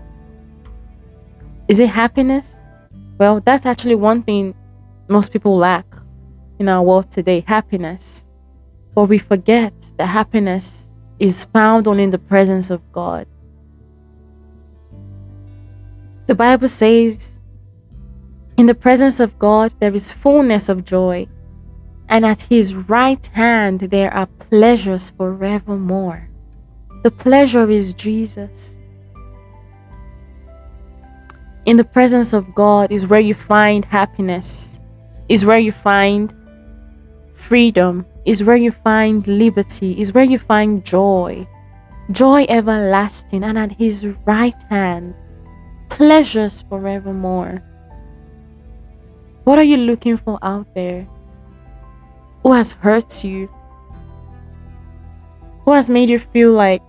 [1.69, 2.57] Is it happiness?
[3.19, 4.55] Well, that's actually one thing
[5.09, 5.87] most people lack
[6.59, 8.25] in our world today happiness.
[8.95, 13.27] But we forget that happiness is found only in the presence of God.
[16.27, 17.39] The Bible says,
[18.57, 21.29] In the presence of God there is fullness of joy,
[22.09, 26.30] and at his right hand there are pleasures forevermore.
[27.03, 28.77] The pleasure is Jesus.
[31.65, 34.79] In the presence of God is where you find happiness,
[35.31, 36.35] is where you find
[37.35, 41.49] freedom, is where you find liberty, is where you find joy,
[42.13, 45.15] joy everlasting, and at his right hand,
[45.89, 47.63] pleasures forevermore.
[49.45, 51.07] What are you looking for out there?
[52.43, 53.49] Who has hurt you?
[55.65, 56.83] Who has made you feel like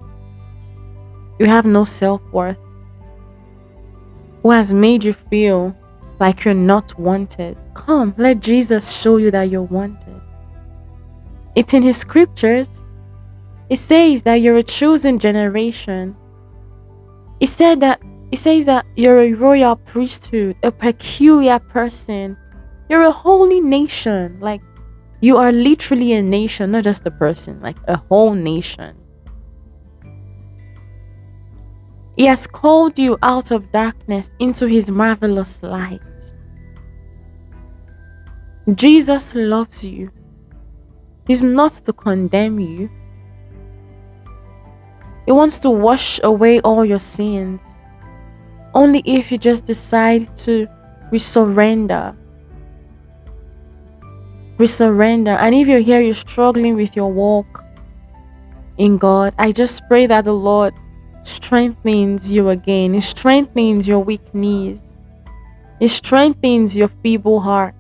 [1.42, 2.60] you have no self worth?
[4.44, 5.76] Who has made you feel
[6.20, 7.58] like you're not wanted?
[7.74, 10.22] Come, let Jesus show you that you're wanted.
[11.56, 12.84] It's in His scriptures.
[13.70, 16.16] It says that you're a chosen generation.
[17.40, 18.00] It said that
[18.32, 22.38] it says that you're a royal priesthood, a peculiar person.
[22.88, 24.38] You're a holy nation.
[24.40, 24.62] Like
[25.22, 28.96] you are literally a nation, not just a person, like a whole nation.
[32.18, 36.02] He has called you out of darkness into his marvelous light.
[38.76, 40.12] Jesus loves you.
[41.28, 42.90] He's not to condemn you.
[45.26, 47.62] He wants to wash away all your sins.
[48.74, 50.68] Only if you just decide to
[51.12, 52.16] resurrender.
[54.58, 55.38] Resurrender.
[55.40, 57.66] And if you're here, you're struggling with your walk
[58.78, 60.74] in God, I just pray that the Lord
[61.24, 62.96] strengthens you again.
[62.96, 64.80] It strengthens your weak knees.
[65.80, 67.76] It strengthens your feeble heart.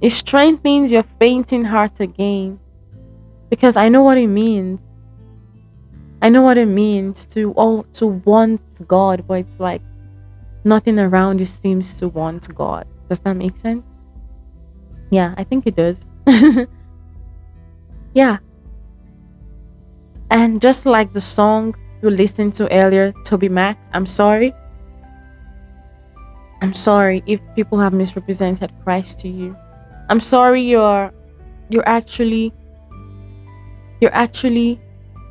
[0.00, 2.58] It strengthens your fainting heart again.
[3.48, 4.80] Because I know what it means.
[6.22, 9.82] I know what it means to all to want God, but it's like
[10.64, 12.86] nothing around you seems to want God.
[13.08, 13.84] Does that make sense?
[15.10, 16.06] Yeah, I think it does.
[18.14, 18.38] yeah.
[20.30, 24.54] And just like the song you listened to earlier, TobyMac, I'm sorry.
[26.62, 29.56] I'm sorry if people have misrepresented Christ to you.
[30.08, 31.12] I'm sorry you're
[31.68, 32.52] you're actually
[34.00, 34.80] you're actually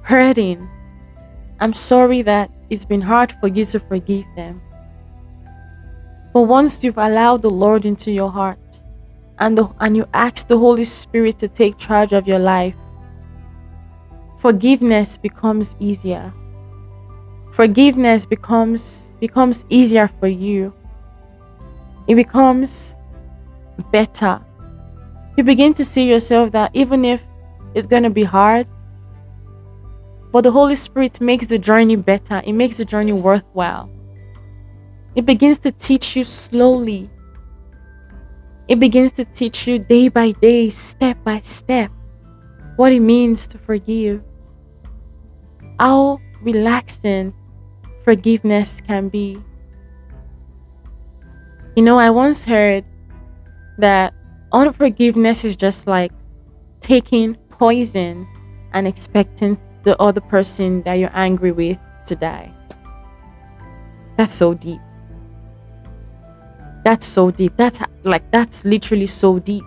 [0.04, 0.68] hurting.
[1.60, 4.62] I'm sorry that it's been hard for you to forgive them.
[6.34, 8.82] But once you've allowed the Lord into your heart
[9.40, 12.76] and the, and you ask the Holy Spirit to take charge of your life,
[14.38, 16.32] forgiveness becomes easier
[17.60, 20.74] forgiveness becomes becomes easier for you.
[22.08, 22.96] It becomes
[23.92, 24.40] better.
[25.36, 27.22] You begin to see yourself that even if
[27.76, 28.66] it's going to be hard
[30.32, 32.42] but the holy spirit makes the journey better.
[32.46, 33.90] It makes the journey worthwhile.
[35.16, 37.10] It begins to teach you slowly.
[38.70, 41.92] It begins to teach you day by day step by step
[42.78, 44.24] what it means to forgive.
[45.78, 47.34] How relaxing
[48.10, 49.40] forgiveness can be.
[51.76, 52.84] You know, I once heard
[53.78, 54.16] that
[54.52, 56.12] unforgiveness is just like
[56.80, 58.28] taking poison
[58.74, 62.52] and expecting the other person that you're angry with to die.
[64.18, 64.82] That's so deep.
[66.84, 67.54] That's so deep.
[67.58, 69.64] That's like, that's literally so deep.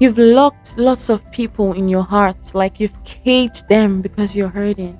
[0.00, 4.98] You've locked lots of people in your heart, like you've caged them because you're hurting.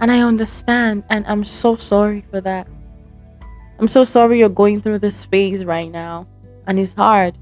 [0.00, 2.68] And I understand, and I'm so sorry for that.
[3.78, 6.26] I'm so sorry you're going through this phase right now,
[6.66, 7.36] and it's hard.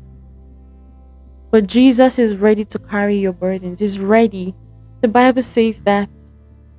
[1.50, 3.78] But Jesus is ready to carry your burdens.
[3.78, 4.54] He's ready.
[5.02, 6.08] The Bible says that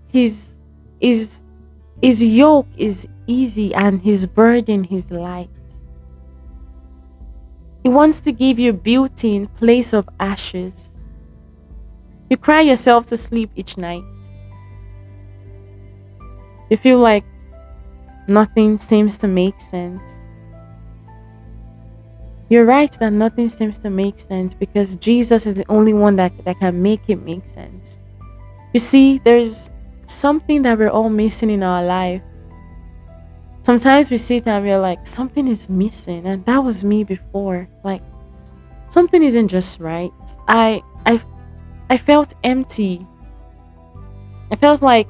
[0.08, 0.56] his
[1.00, 1.40] his
[2.02, 5.50] his yoke is easy and his burden is light.
[7.84, 10.98] He wants to give you beauty in place of ashes.
[12.30, 14.04] You cry yourself to sleep each night.
[16.70, 17.24] You feel like
[18.28, 20.16] nothing seems to make sense.
[22.50, 26.32] You're right that nothing seems to make sense because Jesus is the only one that,
[26.46, 27.98] that can make it make sense.
[28.74, 29.70] You see, there's
[30.08, 32.22] something that we're all missing in our life.
[33.64, 37.68] Sometimes we sit and we're like, something is missing, and that was me before.
[37.84, 38.04] Like,
[38.90, 40.12] something isn't just right.
[40.48, 41.20] I I
[41.90, 43.08] I felt empty.
[44.52, 45.08] I felt like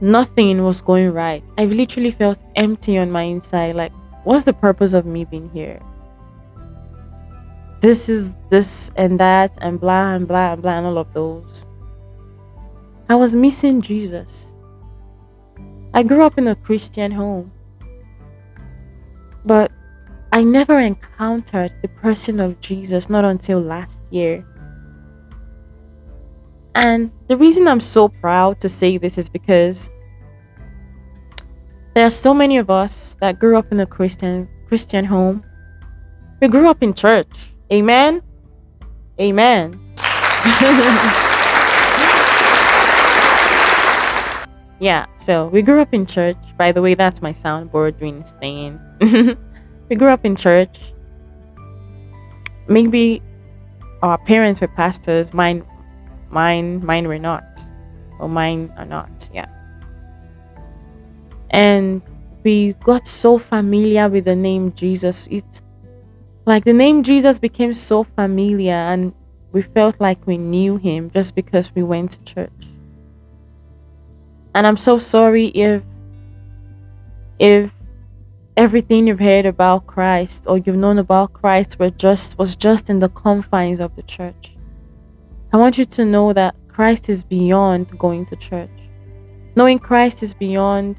[0.00, 1.42] nothing was going right.
[1.58, 3.76] I literally felt empty on my inside.
[3.76, 3.92] Like,
[4.24, 5.80] what's the purpose of me being here?
[7.80, 11.66] This is this and that and blah and blah and blah and all of those.
[13.08, 14.54] I was missing Jesus.
[15.94, 17.52] I grew up in a Christian home,
[19.44, 19.70] but
[20.32, 24.44] I never encountered the person of Jesus not until last year.
[26.76, 29.90] And the reason I'm so proud to say this is because
[31.94, 35.42] there are so many of us that grew up in a Christian Christian home.
[36.38, 37.50] We grew up in church.
[37.72, 38.22] Amen.
[39.18, 39.80] Amen.
[44.78, 46.36] yeah, so we grew up in church.
[46.58, 48.78] By the way, that's my soundboard doing its thing.
[49.88, 50.78] we grew up in church.
[52.68, 53.22] Maybe
[54.02, 55.32] our parents were pastors.
[55.32, 55.64] Mine,
[56.30, 57.44] mine, mine were not,
[58.18, 59.28] or mine are not.
[59.32, 59.46] Yeah,
[61.50, 62.02] and
[62.44, 65.26] we got so familiar with the name Jesus.
[65.30, 65.60] It
[66.46, 69.12] like the name Jesus became so familiar, and
[69.52, 72.50] we felt like we knew him just because we went to church.
[74.54, 75.82] And I'm so sorry if
[77.38, 77.70] if
[78.56, 82.98] everything you've heard about Christ or you've known about Christ were just was just in
[82.98, 84.55] the confines of the church.
[85.52, 88.70] I want you to know that Christ is beyond going to church.
[89.54, 90.96] Knowing Christ is beyond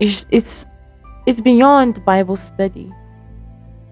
[0.00, 0.66] it's it's,
[1.26, 2.92] it's beyond Bible study.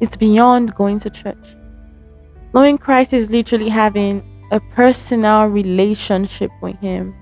[0.00, 1.56] It's beyond going to church.
[2.54, 7.14] Knowing Christ is literally having a personal relationship with him.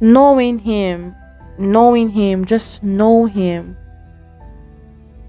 [0.00, 1.14] Knowing him,
[1.58, 3.76] knowing him, just know him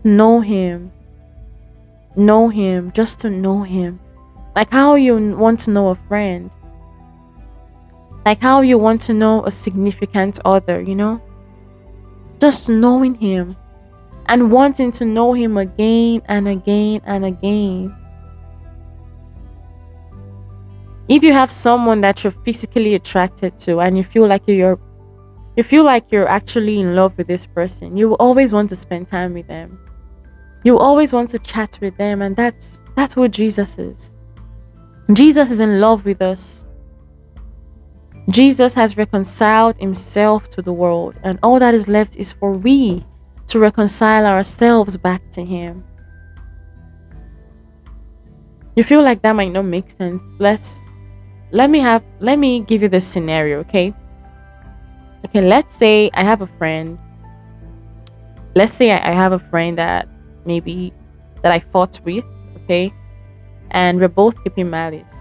[0.04, 0.92] know him
[2.16, 4.00] know him just to know him
[4.56, 6.52] like how you want to know a friend.
[8.26, 11.22] Like how you want to know a significant other you know?
[12.40, 13.56] Just knowing him
[14.28, 17.96] and wanting to know him again and again and again.
[21.08, 24.80] If you have someone that you're physically attracted to and you feel like you're
[25.56, 28.76] you feel like you're actually in love with this person you will always want to
[28.76, 29.80] spend time with them.
[30.64, 34.12] You always want to chat with them and that's that's what jesus is
[35.16, 36.68] jesus is in love with us.
[38.30, 43.06] Jesus has reconciled himself to the world and all that is left is for we
[43.48, 45.84] to reconcile ourselves back to him.
[48.76, 50.22] You feel like that might not make sense?
[50.40, 50.80] Let's
[51.52, 53.94] let me have let me give you this scenario okay?
[55.26, 56.98] Okay let's say i have a friend.
[58.56, 60.08] Let's say i have a friend that
[60.46, 60.94] maybe
[61.42, 62.24] that I fought with,
[62.64, 62.94] okay?
[63.72, 65.14] And we're both keeping malice.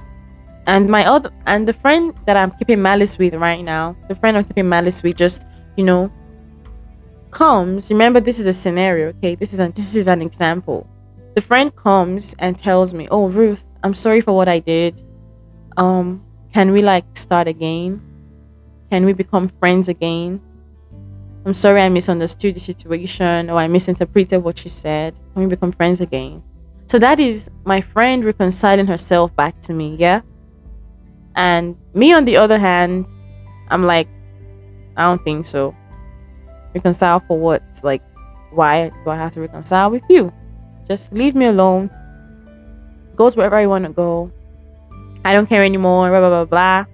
[0.67, 4.37] And my other and the friend that I'm keeping malice with right now, the friend
[4.37, 5.47] I'm keeping malice with just,
[5.77, 6.13] you know,
[7.31, 7.91] comes.
[7.91, 9.35] Remember this is a scenario, okay?
[9.35, 10.87] This is an this is an example.
[11.35, 15.01] The friend comes and tells me, "Oh, Ruth, I'm sorry for what I did.
[15.77, 16.23] Um,
[16.53, 18.01] can we like start again?
[18.91, 20.41] Can we become friends again?"
[21.47, 25.15] I'm sorry I misunderstood the situation or I misinterpreted what you said.
[25.33, 26.43] Can we become friends again?
[26.91, 30.23] So that is my friend reconciling herself back to me, yeah?
[31.37, 33.07] And me, on the other hand,
[33.69, 34.09] I'm like,
[34.97, 35.73] I don't think so.
[36.75, 37.63] Reconcile for what?
[37.85, 38.03] Like,
[38.51, 40.33] why do I have to reconcile with you?
[40.89, 41.91] Just leave me alone.
[43.15, 44.33] Go wherever I want to go.
[45.25, 46.85] I don't care anymore, blah, blah, blah, blah.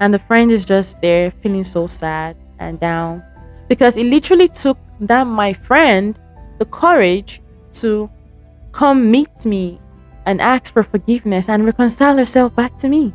[0.00, 3.22] And the friend is just there feeling so sad and down
[3.68, 6.18] because it literally took that my friend
[6.58, 7.42] the courage
[7.74, 8.08] to
[8.76, 9.80] come meet me
[10.26, 13.14] and ask for forgiveness and reconcile herself back to me.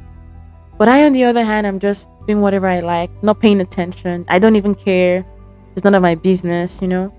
[0.80, 4.26] But I, on the other hand, I'm just doing whatever I like, not paying attention.
[4.28, 5.24] I don't even care.
[5.76, 7.14] It's none of my business, you know?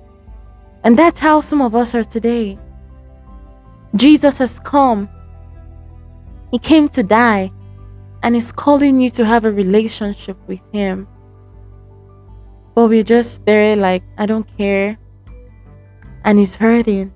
[0.83, 2.59] And that's how some of us are today.
[3.95, 5.09] Jesus has come,
[6.51, 7.53] He came to die,
[8.25, 11.07] and He's calling you to have a relationship with Him.
[12.75, 14.99] But we're just there, like, I don't care.
[16.25, 17.13] And he's hurting.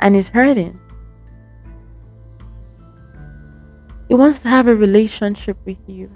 [0.00, 0.78] And he's hurting.
[4.08, 6.10] He wants to have a relationship with you.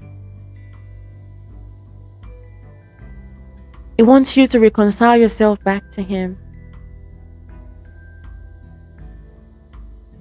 [3.96, 6.38] He wants you to reconcile yourself back to him.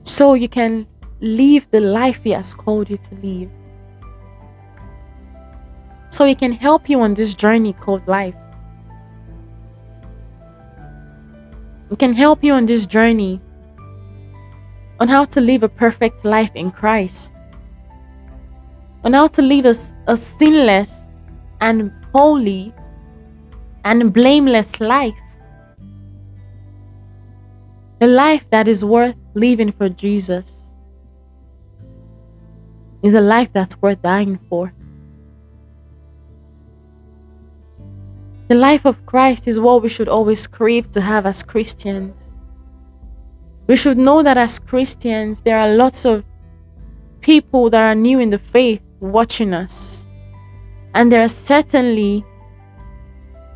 [0.03, 0.87] So you can
[1.19, 3.51] live the life he has called you to live
[6.09, 8.35] so He can help you on this journey called life.
[11.89, 13.41] He can help you on this journey
[14.99, 17.31] on how to live a perfect life in Christ,
[19.03, 19.75] on how to live a,
[20.07, 21.09] a sinless
[21.61, 22.73] and holy
[23.85, 25.13] and blameless life.
[28.01, 30.73] A life that is worth living for Jesus
[33.01, 34.73] is a life that's worth dying for.
[38.49, 42.26] The life of Christ is what we should always crave to have as Christians.
[43.67, 46.23] We should know that as Christians, there are lots of
[47.21, 50.07] people that are new in the faith watching us.
[50.93, 52.25] And they are certainly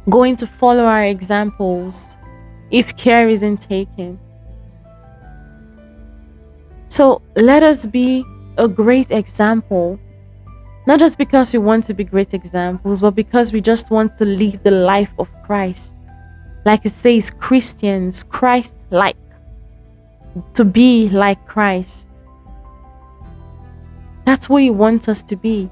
[0.09, 2.17] going to follow our examples
[2.71, 4.19] if care isn't taken.
[6.89, 8.25] So let us be
[8.57, 9.97] a great example.
[10.87, 14.25] Not just because we want to be great examples, but because we just want to
[14.25, 15.93] live the life of Christ.
[16.65, 19.15] Like it says, Christians, Christ like
[20.53, 22.07] to be like Christ.
[24.25, 25.69] That's who He wants us to be.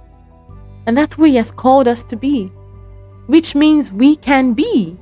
[0.86, 2.47] And that's who He has called us to be,
[3.28, 4.97] which means we can be.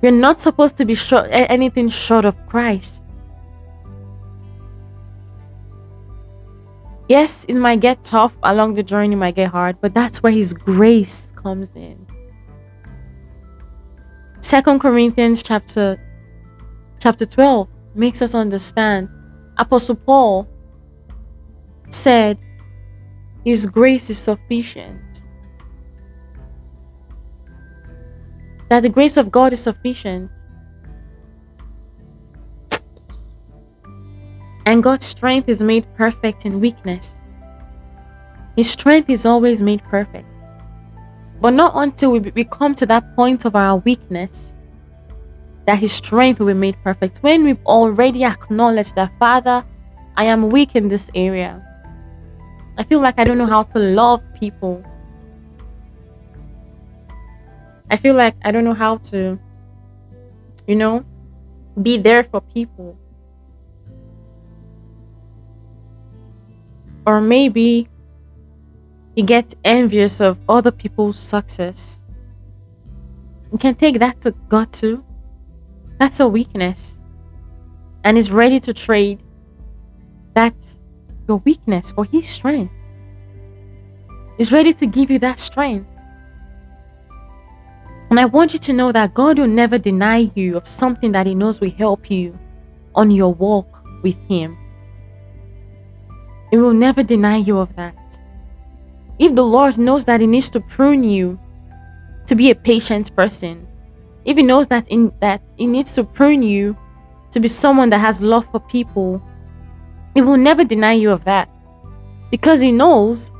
[0.00, 3.02] We're not supposed to be short, anything short of Christ.
[7.08, 10.52] Yes, it might get tough along the journey, might get hard, but that's where His
[10.54, 12.06] grace comes in.
[14.44, 15.98] Second Corinthians chapter
[17.00, 19.08] chapter 12 makes us understand.
[19.56, 20.46] Apostle Paul
[21.88, 22.36] said,
[23.46, 25.22] His grace is sufficient.
[28.68, 30.30] That the grace of God is sufficient.
[34.66, 37.14] And God's strength is made perfect in weakness.
[38.56, 40.28] His strength is always made perfect.
[41.40, 44.54] But not until we, we come to that point of our weakness
[45.66, 47.18] that His strength will be made perfect.
[47.22, 49.64] When we've already acknowledged that, Father,
[50.16, 51.62] I am weak in this area.
[52.78, 54.84] I feel like I don't know how to love people.
[57.90, 59.38] I feel like I don't know how to,
[60.66, 61.04] you know,
[61.80, 62.96] be there for people.
[67.06, 67.88] Or maybe
[69.16, 72.00] you get envious of other people's success.
[73.52, 75.04] You can take that to God too.
[75.98, 77.00] That's a weakness.
[78.02, 79.22] And is ready to trade
[80.34, 80.54] that
[81.28, 82.72] your weakness for his strength.
[84.36, 85.88] He's ready to give you that strength.
[88.10, 91.26] And I want you to know that God will never deny you of something that
[91.26, 92.38] He knows will help you
[92.94, 94.56] on your walk with Him.
[96.50, 97.96] He will never deny you of that.
[99.18, 101.38] If the Lord knows that He needs to prune you
[102.26, 103.66] to be a patient person,
[104.24, 106.76] if He knows that in that He needs to prune you
[107.30, 109.22] to be someone that has love for people,
[110.14, 111.48] He will never deny you of that.
[112.30, 113.30] Because He knows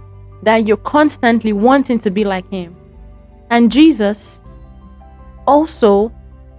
[0.42, 2.76] that you're constantly wanting to be like Him.
[3.50, 4.42] And Jesus
[5.46, 6.12] also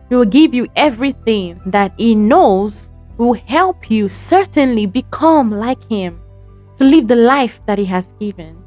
[0.10, 6.20] he will give you everything that he knows will help you certainly become like him
[6.78, 8.58] to live the life that he has given.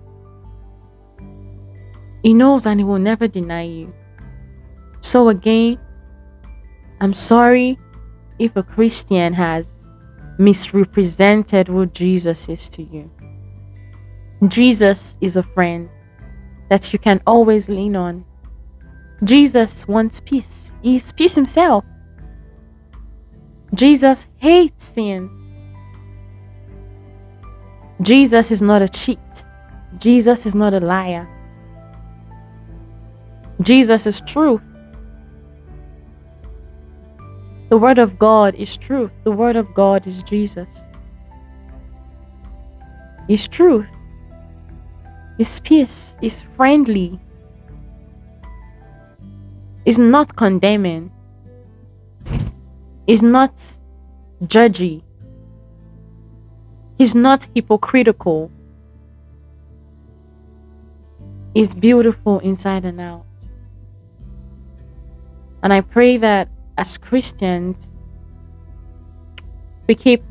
[2.23, 3.93] He knows and he will never deny you.
[5.01, 5.79] So, again,
[7.01, 7.79] I'm sorry
[8.39, 9.66] if a Christian has
[10.39, 13.11] misrepresented who Jesus is to you.
[14.49, 15.89] Jesus is a friend
[16.69, 18.25] that you can always lean on
[19.25, 20.73] Jesus wants peace.
[20.83, 21.85] He's peace himself.
[23.75, 25.29] Jesus hates sin.
[28.01, 29.19] Jesus is not a cheat.
[29.99, 31.29] Jesus is not a liar.
[33.63, 34.63] Jesus is truth.
[37.69, 39.13] The Word of God is truth.
[39.25, 40.85] The Word of God is Jesus.
[43.29, 43.93] Is truth.
[45.39, 46.17] Is peace.
[46.23, 47.21] Is friendly
[49.89, 51.11] is not condemning,
[53.07, 53.53] is not
[54.45, 55.03] judgy,
[56.99, 58.51] he's not hypocritical,
[61.55, 63.28] is beautiful inside and out.
[65.63, 67.89] And I pray that as Christians,
[69.87, 70.23] we keep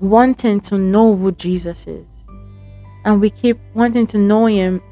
[0.00, 2.06] wanting to know who Jesus is.
[3.04, 4.82] And we keep wanting to know him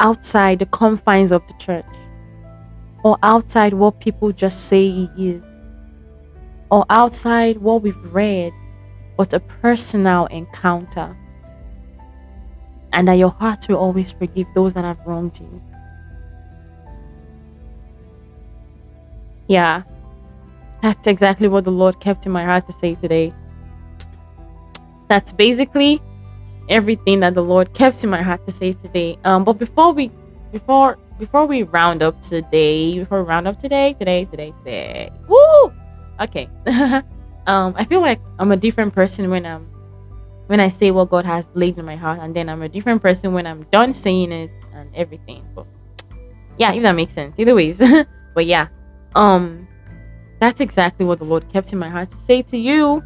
[0.00, 1.86] outside the confines of the church
[3.06, 5.42] or outside what people just say he is,
[6.72, 8.52] or outside what we've read,
[9.16, 11.16] but a personal encounter.
[12.92, 15.62] And that your heart will always forgive those that have wronged you.
[19.48, 19.82] Yeah.
[20.82, 23.32] that's exactly what the Lord kept in my heart to say today.
[25.08, 26.02] That's basically
[26.68, 29.18] everything that the Lord kept in my heart to say today.
[29.24, 30.10] Um, but before we
[30.52, 35.10] before before we round up today, before we round up today, today, today, today.
[35.28, 35.72] Woo!
[36.20, 36.48] Okay.
[37.46, 39.66] um, I feel like I'm a different person when I'm
[40.46, 43.02] when I say what God has laid in my heart, and then I'm a different
[43.02, 45.44] person when I'm done saying it and everything.
[45.54, 45.66] But
[46.58, 47.38] yeah, if that makes sense.
[47.38, 47.78] Either ways.
[48.34, 48.68] but yeah.
[49.14, 49.66] Um
[50.40, 53.02] that's exactly what the Lord kept in my heart to say to you.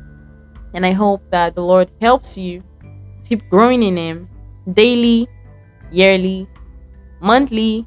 [0.75, 2.63] And I hope that the Lord helps you
[3.25, 4.29] keep growing in Him
[4.73, 5.29] daily,
[5.91, 6.49] yearly,
[7.21, 7.87] monthly.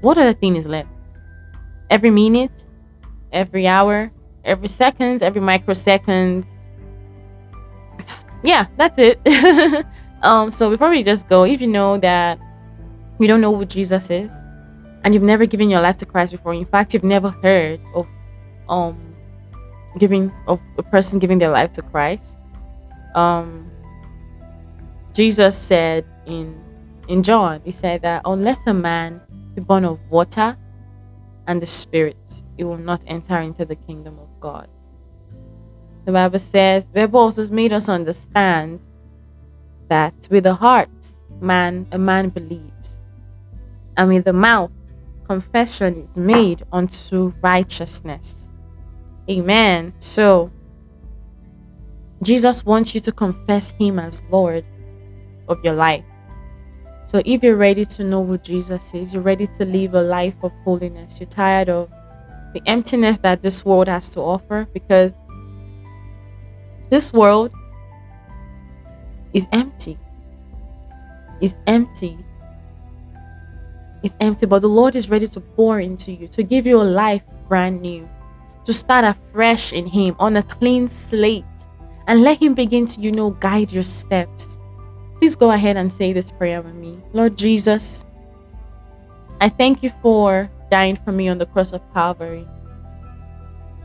[0.00, 0.88] What other thing is left?
[1.90, 2.66] Every minute,
[3.32, 4.10] every hour,
[4.44, 6.46] every seconds, every microseconds.
[8.42, 9.20] Yeah, that's it.
[10.22, 12.38] um, so we probably just go, if you know that
[13.18, 14.30] you don't know who Jesus is,
[15.08, 18.06] and you've never given your life to Christ before, in fact, you've never heard of
[18.68, 19.16] um
[19.98, 22.36] giving of a person giving their life to Christ.
[23.14, 23.70] Um
[25.14, 26.62] Jesus said in
[27.08, 29.22] in John, he said that unless a man
[29.54, 30.54] be born of water
[31.46, 34.68] and the spirit, he will not enter into the kingdom of God.
[36.04, 38.78] The Bible says, the Bible also made us understand
[39.88, 40.90] that with the heart
[41.40, 43.00] man a man believes,
[43.96, 44.70] and with the mouth
[45.28, 48.48] confession is made unto righteousness.
[49.30, 49.92] Amen.
[50.00, 50.50] So,
[52.22, 54.64] Jesus wants you to confess Him as Lord
[55.48, 56.04] of your life.
[57.06, 60.34] So, if you're ready to know who Jesus is, you're ready to live a life
[60.42, 61.90] of holiness, you're tired of
[62.54, 65.12] the emptiness that this world has to offer because
[66.90, 67.52] this world
[69.34, 69.98] is empty.
[71.40, 72.18] Is empty
[74.02, 76.84] is empty, but the Lord is ready to pour into you, to give you a
[76.84, 78.08] life brand new,
[78.64, 81.44] to start afresh in Him on a clean slate,
[82.06, 84.58] and let Him begin to, you know, guide your steps.
[85.18, 86.98] Please go ahead and say this prayer with me.
[87.12, 88.06] Lord Jesus,
[89.40, 92.46] I thank you for dying for me on the cross of Calvary.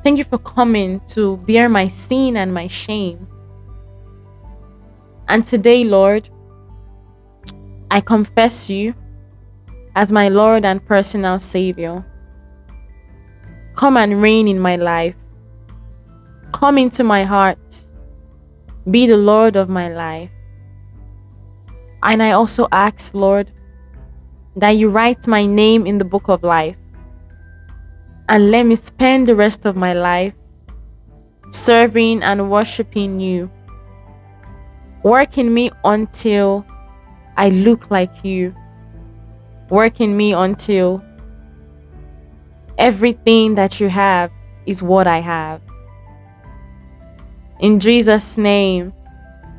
[0.04, 3.28] Thank you for coming to bear my sin and my shame.
[5.28, 6.30] And today, Lord,
[7.90, 8.94] I confess you
[9.96, 12.04] as my Lord and personal Savior.
[13.76, 15.16] Come and reign in my life.
[16.52, 17.84] Come into my heart.
[18.90, 20.30] Be the Lord of my life.
[22.04, 23.52] And I also ask, Lord,
[24.56, 26.76] that you write my name in the book of life
[28.30, 30.34] and let me spend the rest of my life
[31.52, 33.50] serving and worshiping you.
[35.04, 36.66] Work in me until
[37.38, 38.56] I look like you
[39.74, 41.04] work in me until
[42.78, 44.32] everything that you have
[44.68, 45.62] is what I have.
[47.60, 48.94] In Jesus' name,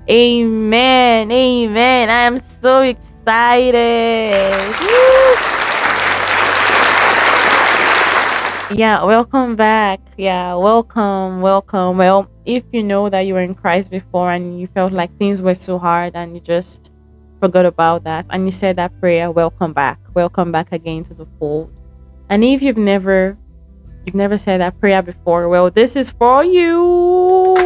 [0.08, 1.32] amen.
[1.32, 2.10] Amen.
[2.10, 3.82] I am so excited.
[8.78, 9.98] yeah, welcome back.
[10.16, 11.98] Yeah, welcome, welcome.
[11.98, 15.42] Well, if you know that you were in Christ before and you felt like things
[15.42, 16.92] were so hard and you just
[17.40, 19.98] forgot about that and you said that prayer, welcome back.
[20.14, 21.72] Welcome back again to the fold.
[22.28, 23.36] And if you've never
[24.06, 27.56] you've never said that prayer before, well, this is for you.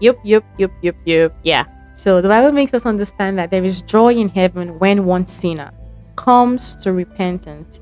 [0.00, 1.32] Yup, yup, yup, yup, yup.
[1.44, 1.64] Yeah.
[1.94, 5.72] So the Bible makes us understand that there is joy in heaven when one sinner
[6.16, 7.80] comes to repentance.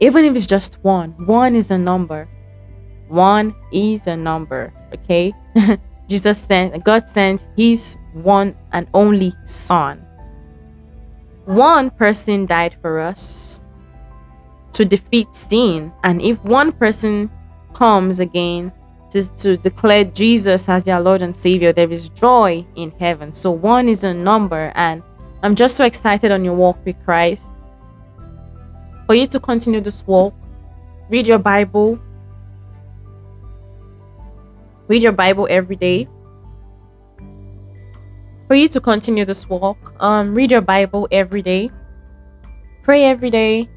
[0.00, 2.28] Even if it's just one, one is a number.
[3.08, 4.72] One is a number.
[4.94, 5.34] Okay?
[6.08, 10.04] Jesus sent, God sent his one and only Son.
[11.44, 13.62] One person died for us
[14.72, 15.92] to defeat sin.
[16.04, 17.30] And if one person
[17.74, 18.72] comes again
[19.10, 23.32] to, to declare Jesus as their Lord and Savior, there is joy in heaven.
[23.32, 24.72] So one is a number.
[24.74, 25.02] And
[25.42, 27.44] I'm just so excited on your walk with Christ.
[29.06, 30.34] For you to continue this walk,
[31.08, 31.98] read your Bible,
[34.88, 36.08] read your Bible every day.
[38.48, 41.70] For you to continue this walk, um, read your Bible every day,
[42.82, 43.68] pray every day,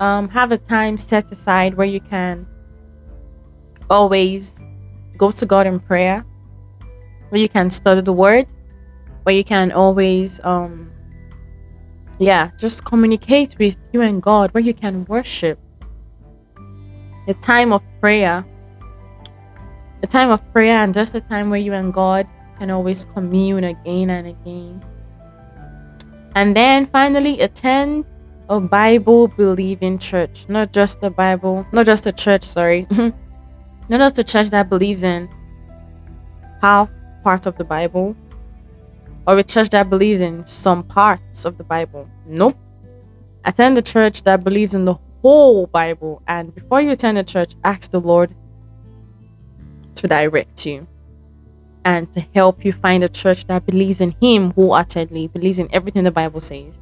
[0.00, 2.46] um, have a time set aside where you can
[3.88, 4.62] always
[5.16, 6.24] go to God in prayer,
[7.28, 8.48] where you can study the Word,
[9.22, 10.90] where you can always, um,
[12.18, 15.60] yeah, just communicate with you and God, where you can worship.
[17.28, 18.44] A time of prayer
[20.02, 22.26] a time of prayer and just a time where you and God
[22.58, 24.84] can always commune again and again.
[26.34, 28.04] And then finally, attend
[28.48, 32.86] a Bible believing church, not just a Bible, not just a church, sorry,
[33.88, 35.28] not just a church that believes in
[36.60, 36.90] half
[37.24, 38.14] part of the Bible
[39.26, 42.08] or a church that believes in some parts of the Bible.
[42.26, 42.56] Nope.
[43.44, 46.22] Attend a church that believes in the whole Bible.
[46.28, 48.34] And before you attend a church, ask the Lord
[49.96, 50.86] to direct you
[51.84, 56.04] and to help you find a church that believes in Him wholeheartedly, believes in everything
[56.04, 56.80] the Bible says,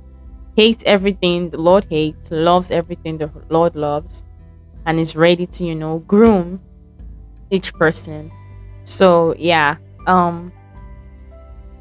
[0.56, 4.24] hates everything the Lord hates, loves everything the Lord loves,
[4.86, 6.60] and is ready to, you know, groom
[7.50, 8.30] each person.
[8.84, 10.52] So, yeah, um,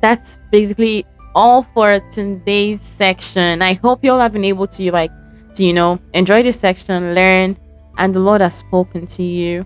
[0.02, 3.62] that's basically all for today's section.
[3.62, 5.12] I hope you all have been able to, like,
[5.56, 7.58] to, you know, enjoy this section, learn,
[7.98, 9.66] and the Lord has spoken to you.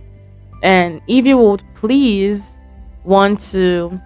[0.63, 2.51] And if you would please
[3.03, 3.99] want to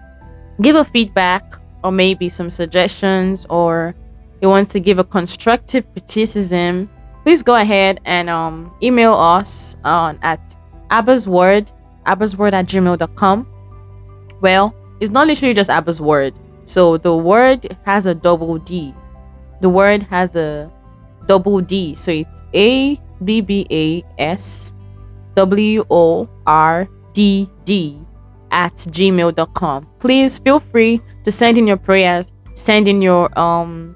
[0.61, 3.95] give a feedback or maybe some suggestions or
[4.41, 6.89] you want to give a constructive criticism,
[7.23, 10.55] please go ahead and um, email us on at
[10.89, 11.67] abbasword,
[12.05, 13.47] abbasword at gmail.com.
[14.41, 16.33] Well, it's not literally just Abba's word.
[16.63, 18.93] So the word has a double D.
[19.61, 20.71] The word has a
[21.27, 21.95] double D.
[21.95, 24.70] So it's A B B A S
[25.35, 27.99] W O R D D
[28.51, 29.87] at gmail.com.
[29.99, 33.95] Please feel free to send in your prayers, send in your um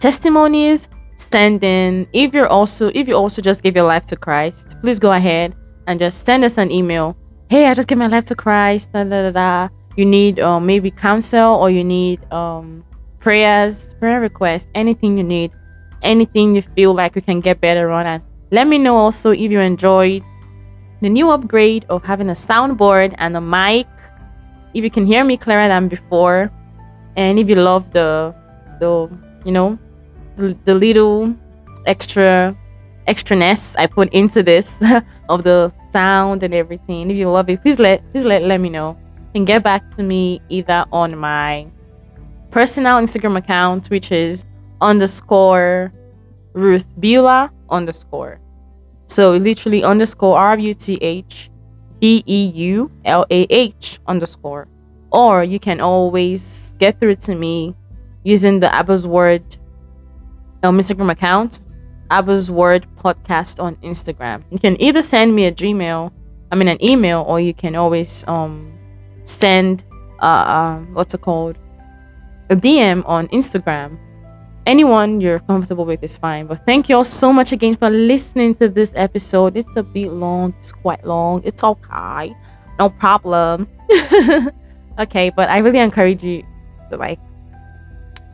[0.00, 4.76] testimonies, send in if you're also if you also just gave your life to Christ,
[4.82, 5.54] please go ahead
[5.86, 7.16] and just send us an email.
[7.48, 8.92] Hey, I just gave my life to Christ.
[8.92, 9.68] Da, da, da, da.
[9.96, 12.84] You need um, maybe counsel or you need um,
[13.20, 15.52] prayers, prayer requests, anything you need,
[16.02, 18.06] anything you feel like we can get better on.
[18.06, 20.22] And let me know also if you enjoyed
[21.00, 23.86] the new upgrade of having a soundboard and a mic.
[24.74, 26.50] If you can hear me clearer than before
[27.16, 28.34] and if you love the
[28.78, 29.08] the
[29.44, 29.78] you know
[30.36, 31.34] the, the little
[31.86, 32.56] extra
[33.08, 34.74] extraness i put into this
[35.28, 38.68] of the sound and everything if you love it please let please let, let me
[38.68, 38.96] know.
[39.34, 41.66] And get back to me either on my
[42.50, 44.44] personal instagram account which is
[44.80, 45.92] underscore
[46.54, 48.40] ruth beulah underscore
[49.06, 51.50] so literally underscore R U T H
[52.00, 54.68] B E U L A H underscore.
[55.12, 57.74] Or you can always get through to me
[58.24, 59.42] using the Abba's Word
[60.62, 61.60] um, Instagram account,
[62.10, 64.42] Abba's Word Podcast on Instagram.
[64.50, 66.10] You can either send me a Gmail,
[66.50, 68.72] I mean an email, or you can always um
[69.24, 69.84] send
[70.20, 71.56] uh, uh what's it called
[72.50, 73.98] a DM on Instagram
[74.66, 76.46] anyone you're comfortable with is fine.
[76.46, 79.56] But thank you all so much again for listening to this episode.
[79.56, 81.40] It's a bit long, it's quite long.
[81.44, 82.36] It's okay.
[82.78, 83.68] No problem.
[84.98, 86.42] okay, but I really encourage you
[86.90, 87.20] to like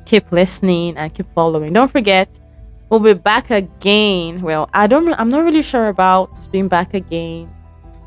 [0.06, 1.72] keep listening and keep following.
[1.72, 2.28] Don't forget,
[2.88, 4.42] we'll be back again.
[4.42, 7.48] Well, I don't I'm not really sure about being back again.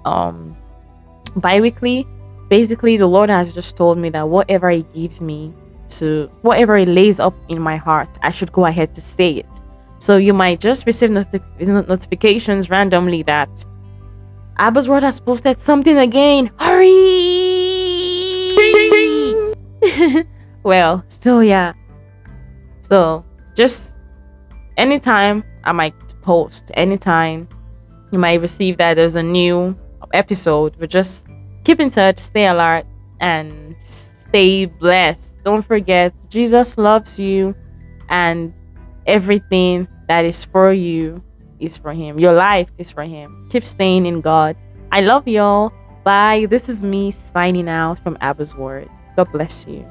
[0.03, 0.57] Um
[1.35, 2.07] bi-weekly.
[2.49, 5.51] Basically, the Lord has just told me that whatever He gives me,
[5.89, 9.45] to whatever it lays up in my heart, I should go ahead to say it.
[9.99, 13.65] So you might just receive notifications randomly that
[14.59, 16.49] Abba's Word has posted something again.
[16.59, 17.45] Hurry!
[20.63, 21.73] well, so yeah.
[22.81, 23.23] So
[23.55, 23.95] just
[24.77, 27.47] anytime I might post, anytime
[28.11, 29.75] you might receive that there's a new
[30.13, 31.27] episode, but just
[31.63, 32.85] keep in touch, stay alert,
[33.19, 37.55] and stay blessed don't forget, Jesus loves you,
[38.09, 38.53] and
[39.05, 41.23] everything that is for you
[41.59, 42.19] is for Him.
[42.19, 43.47] Your life is for Him.
[43.51, 44.57] Keep staying in God.
[44.91, 45.71] I love y'all.
[46.03, 46.47] Bye.
[46.49, 48.89] This is me signing out from Abba's Word.
[49.15, 49.85] God bless you.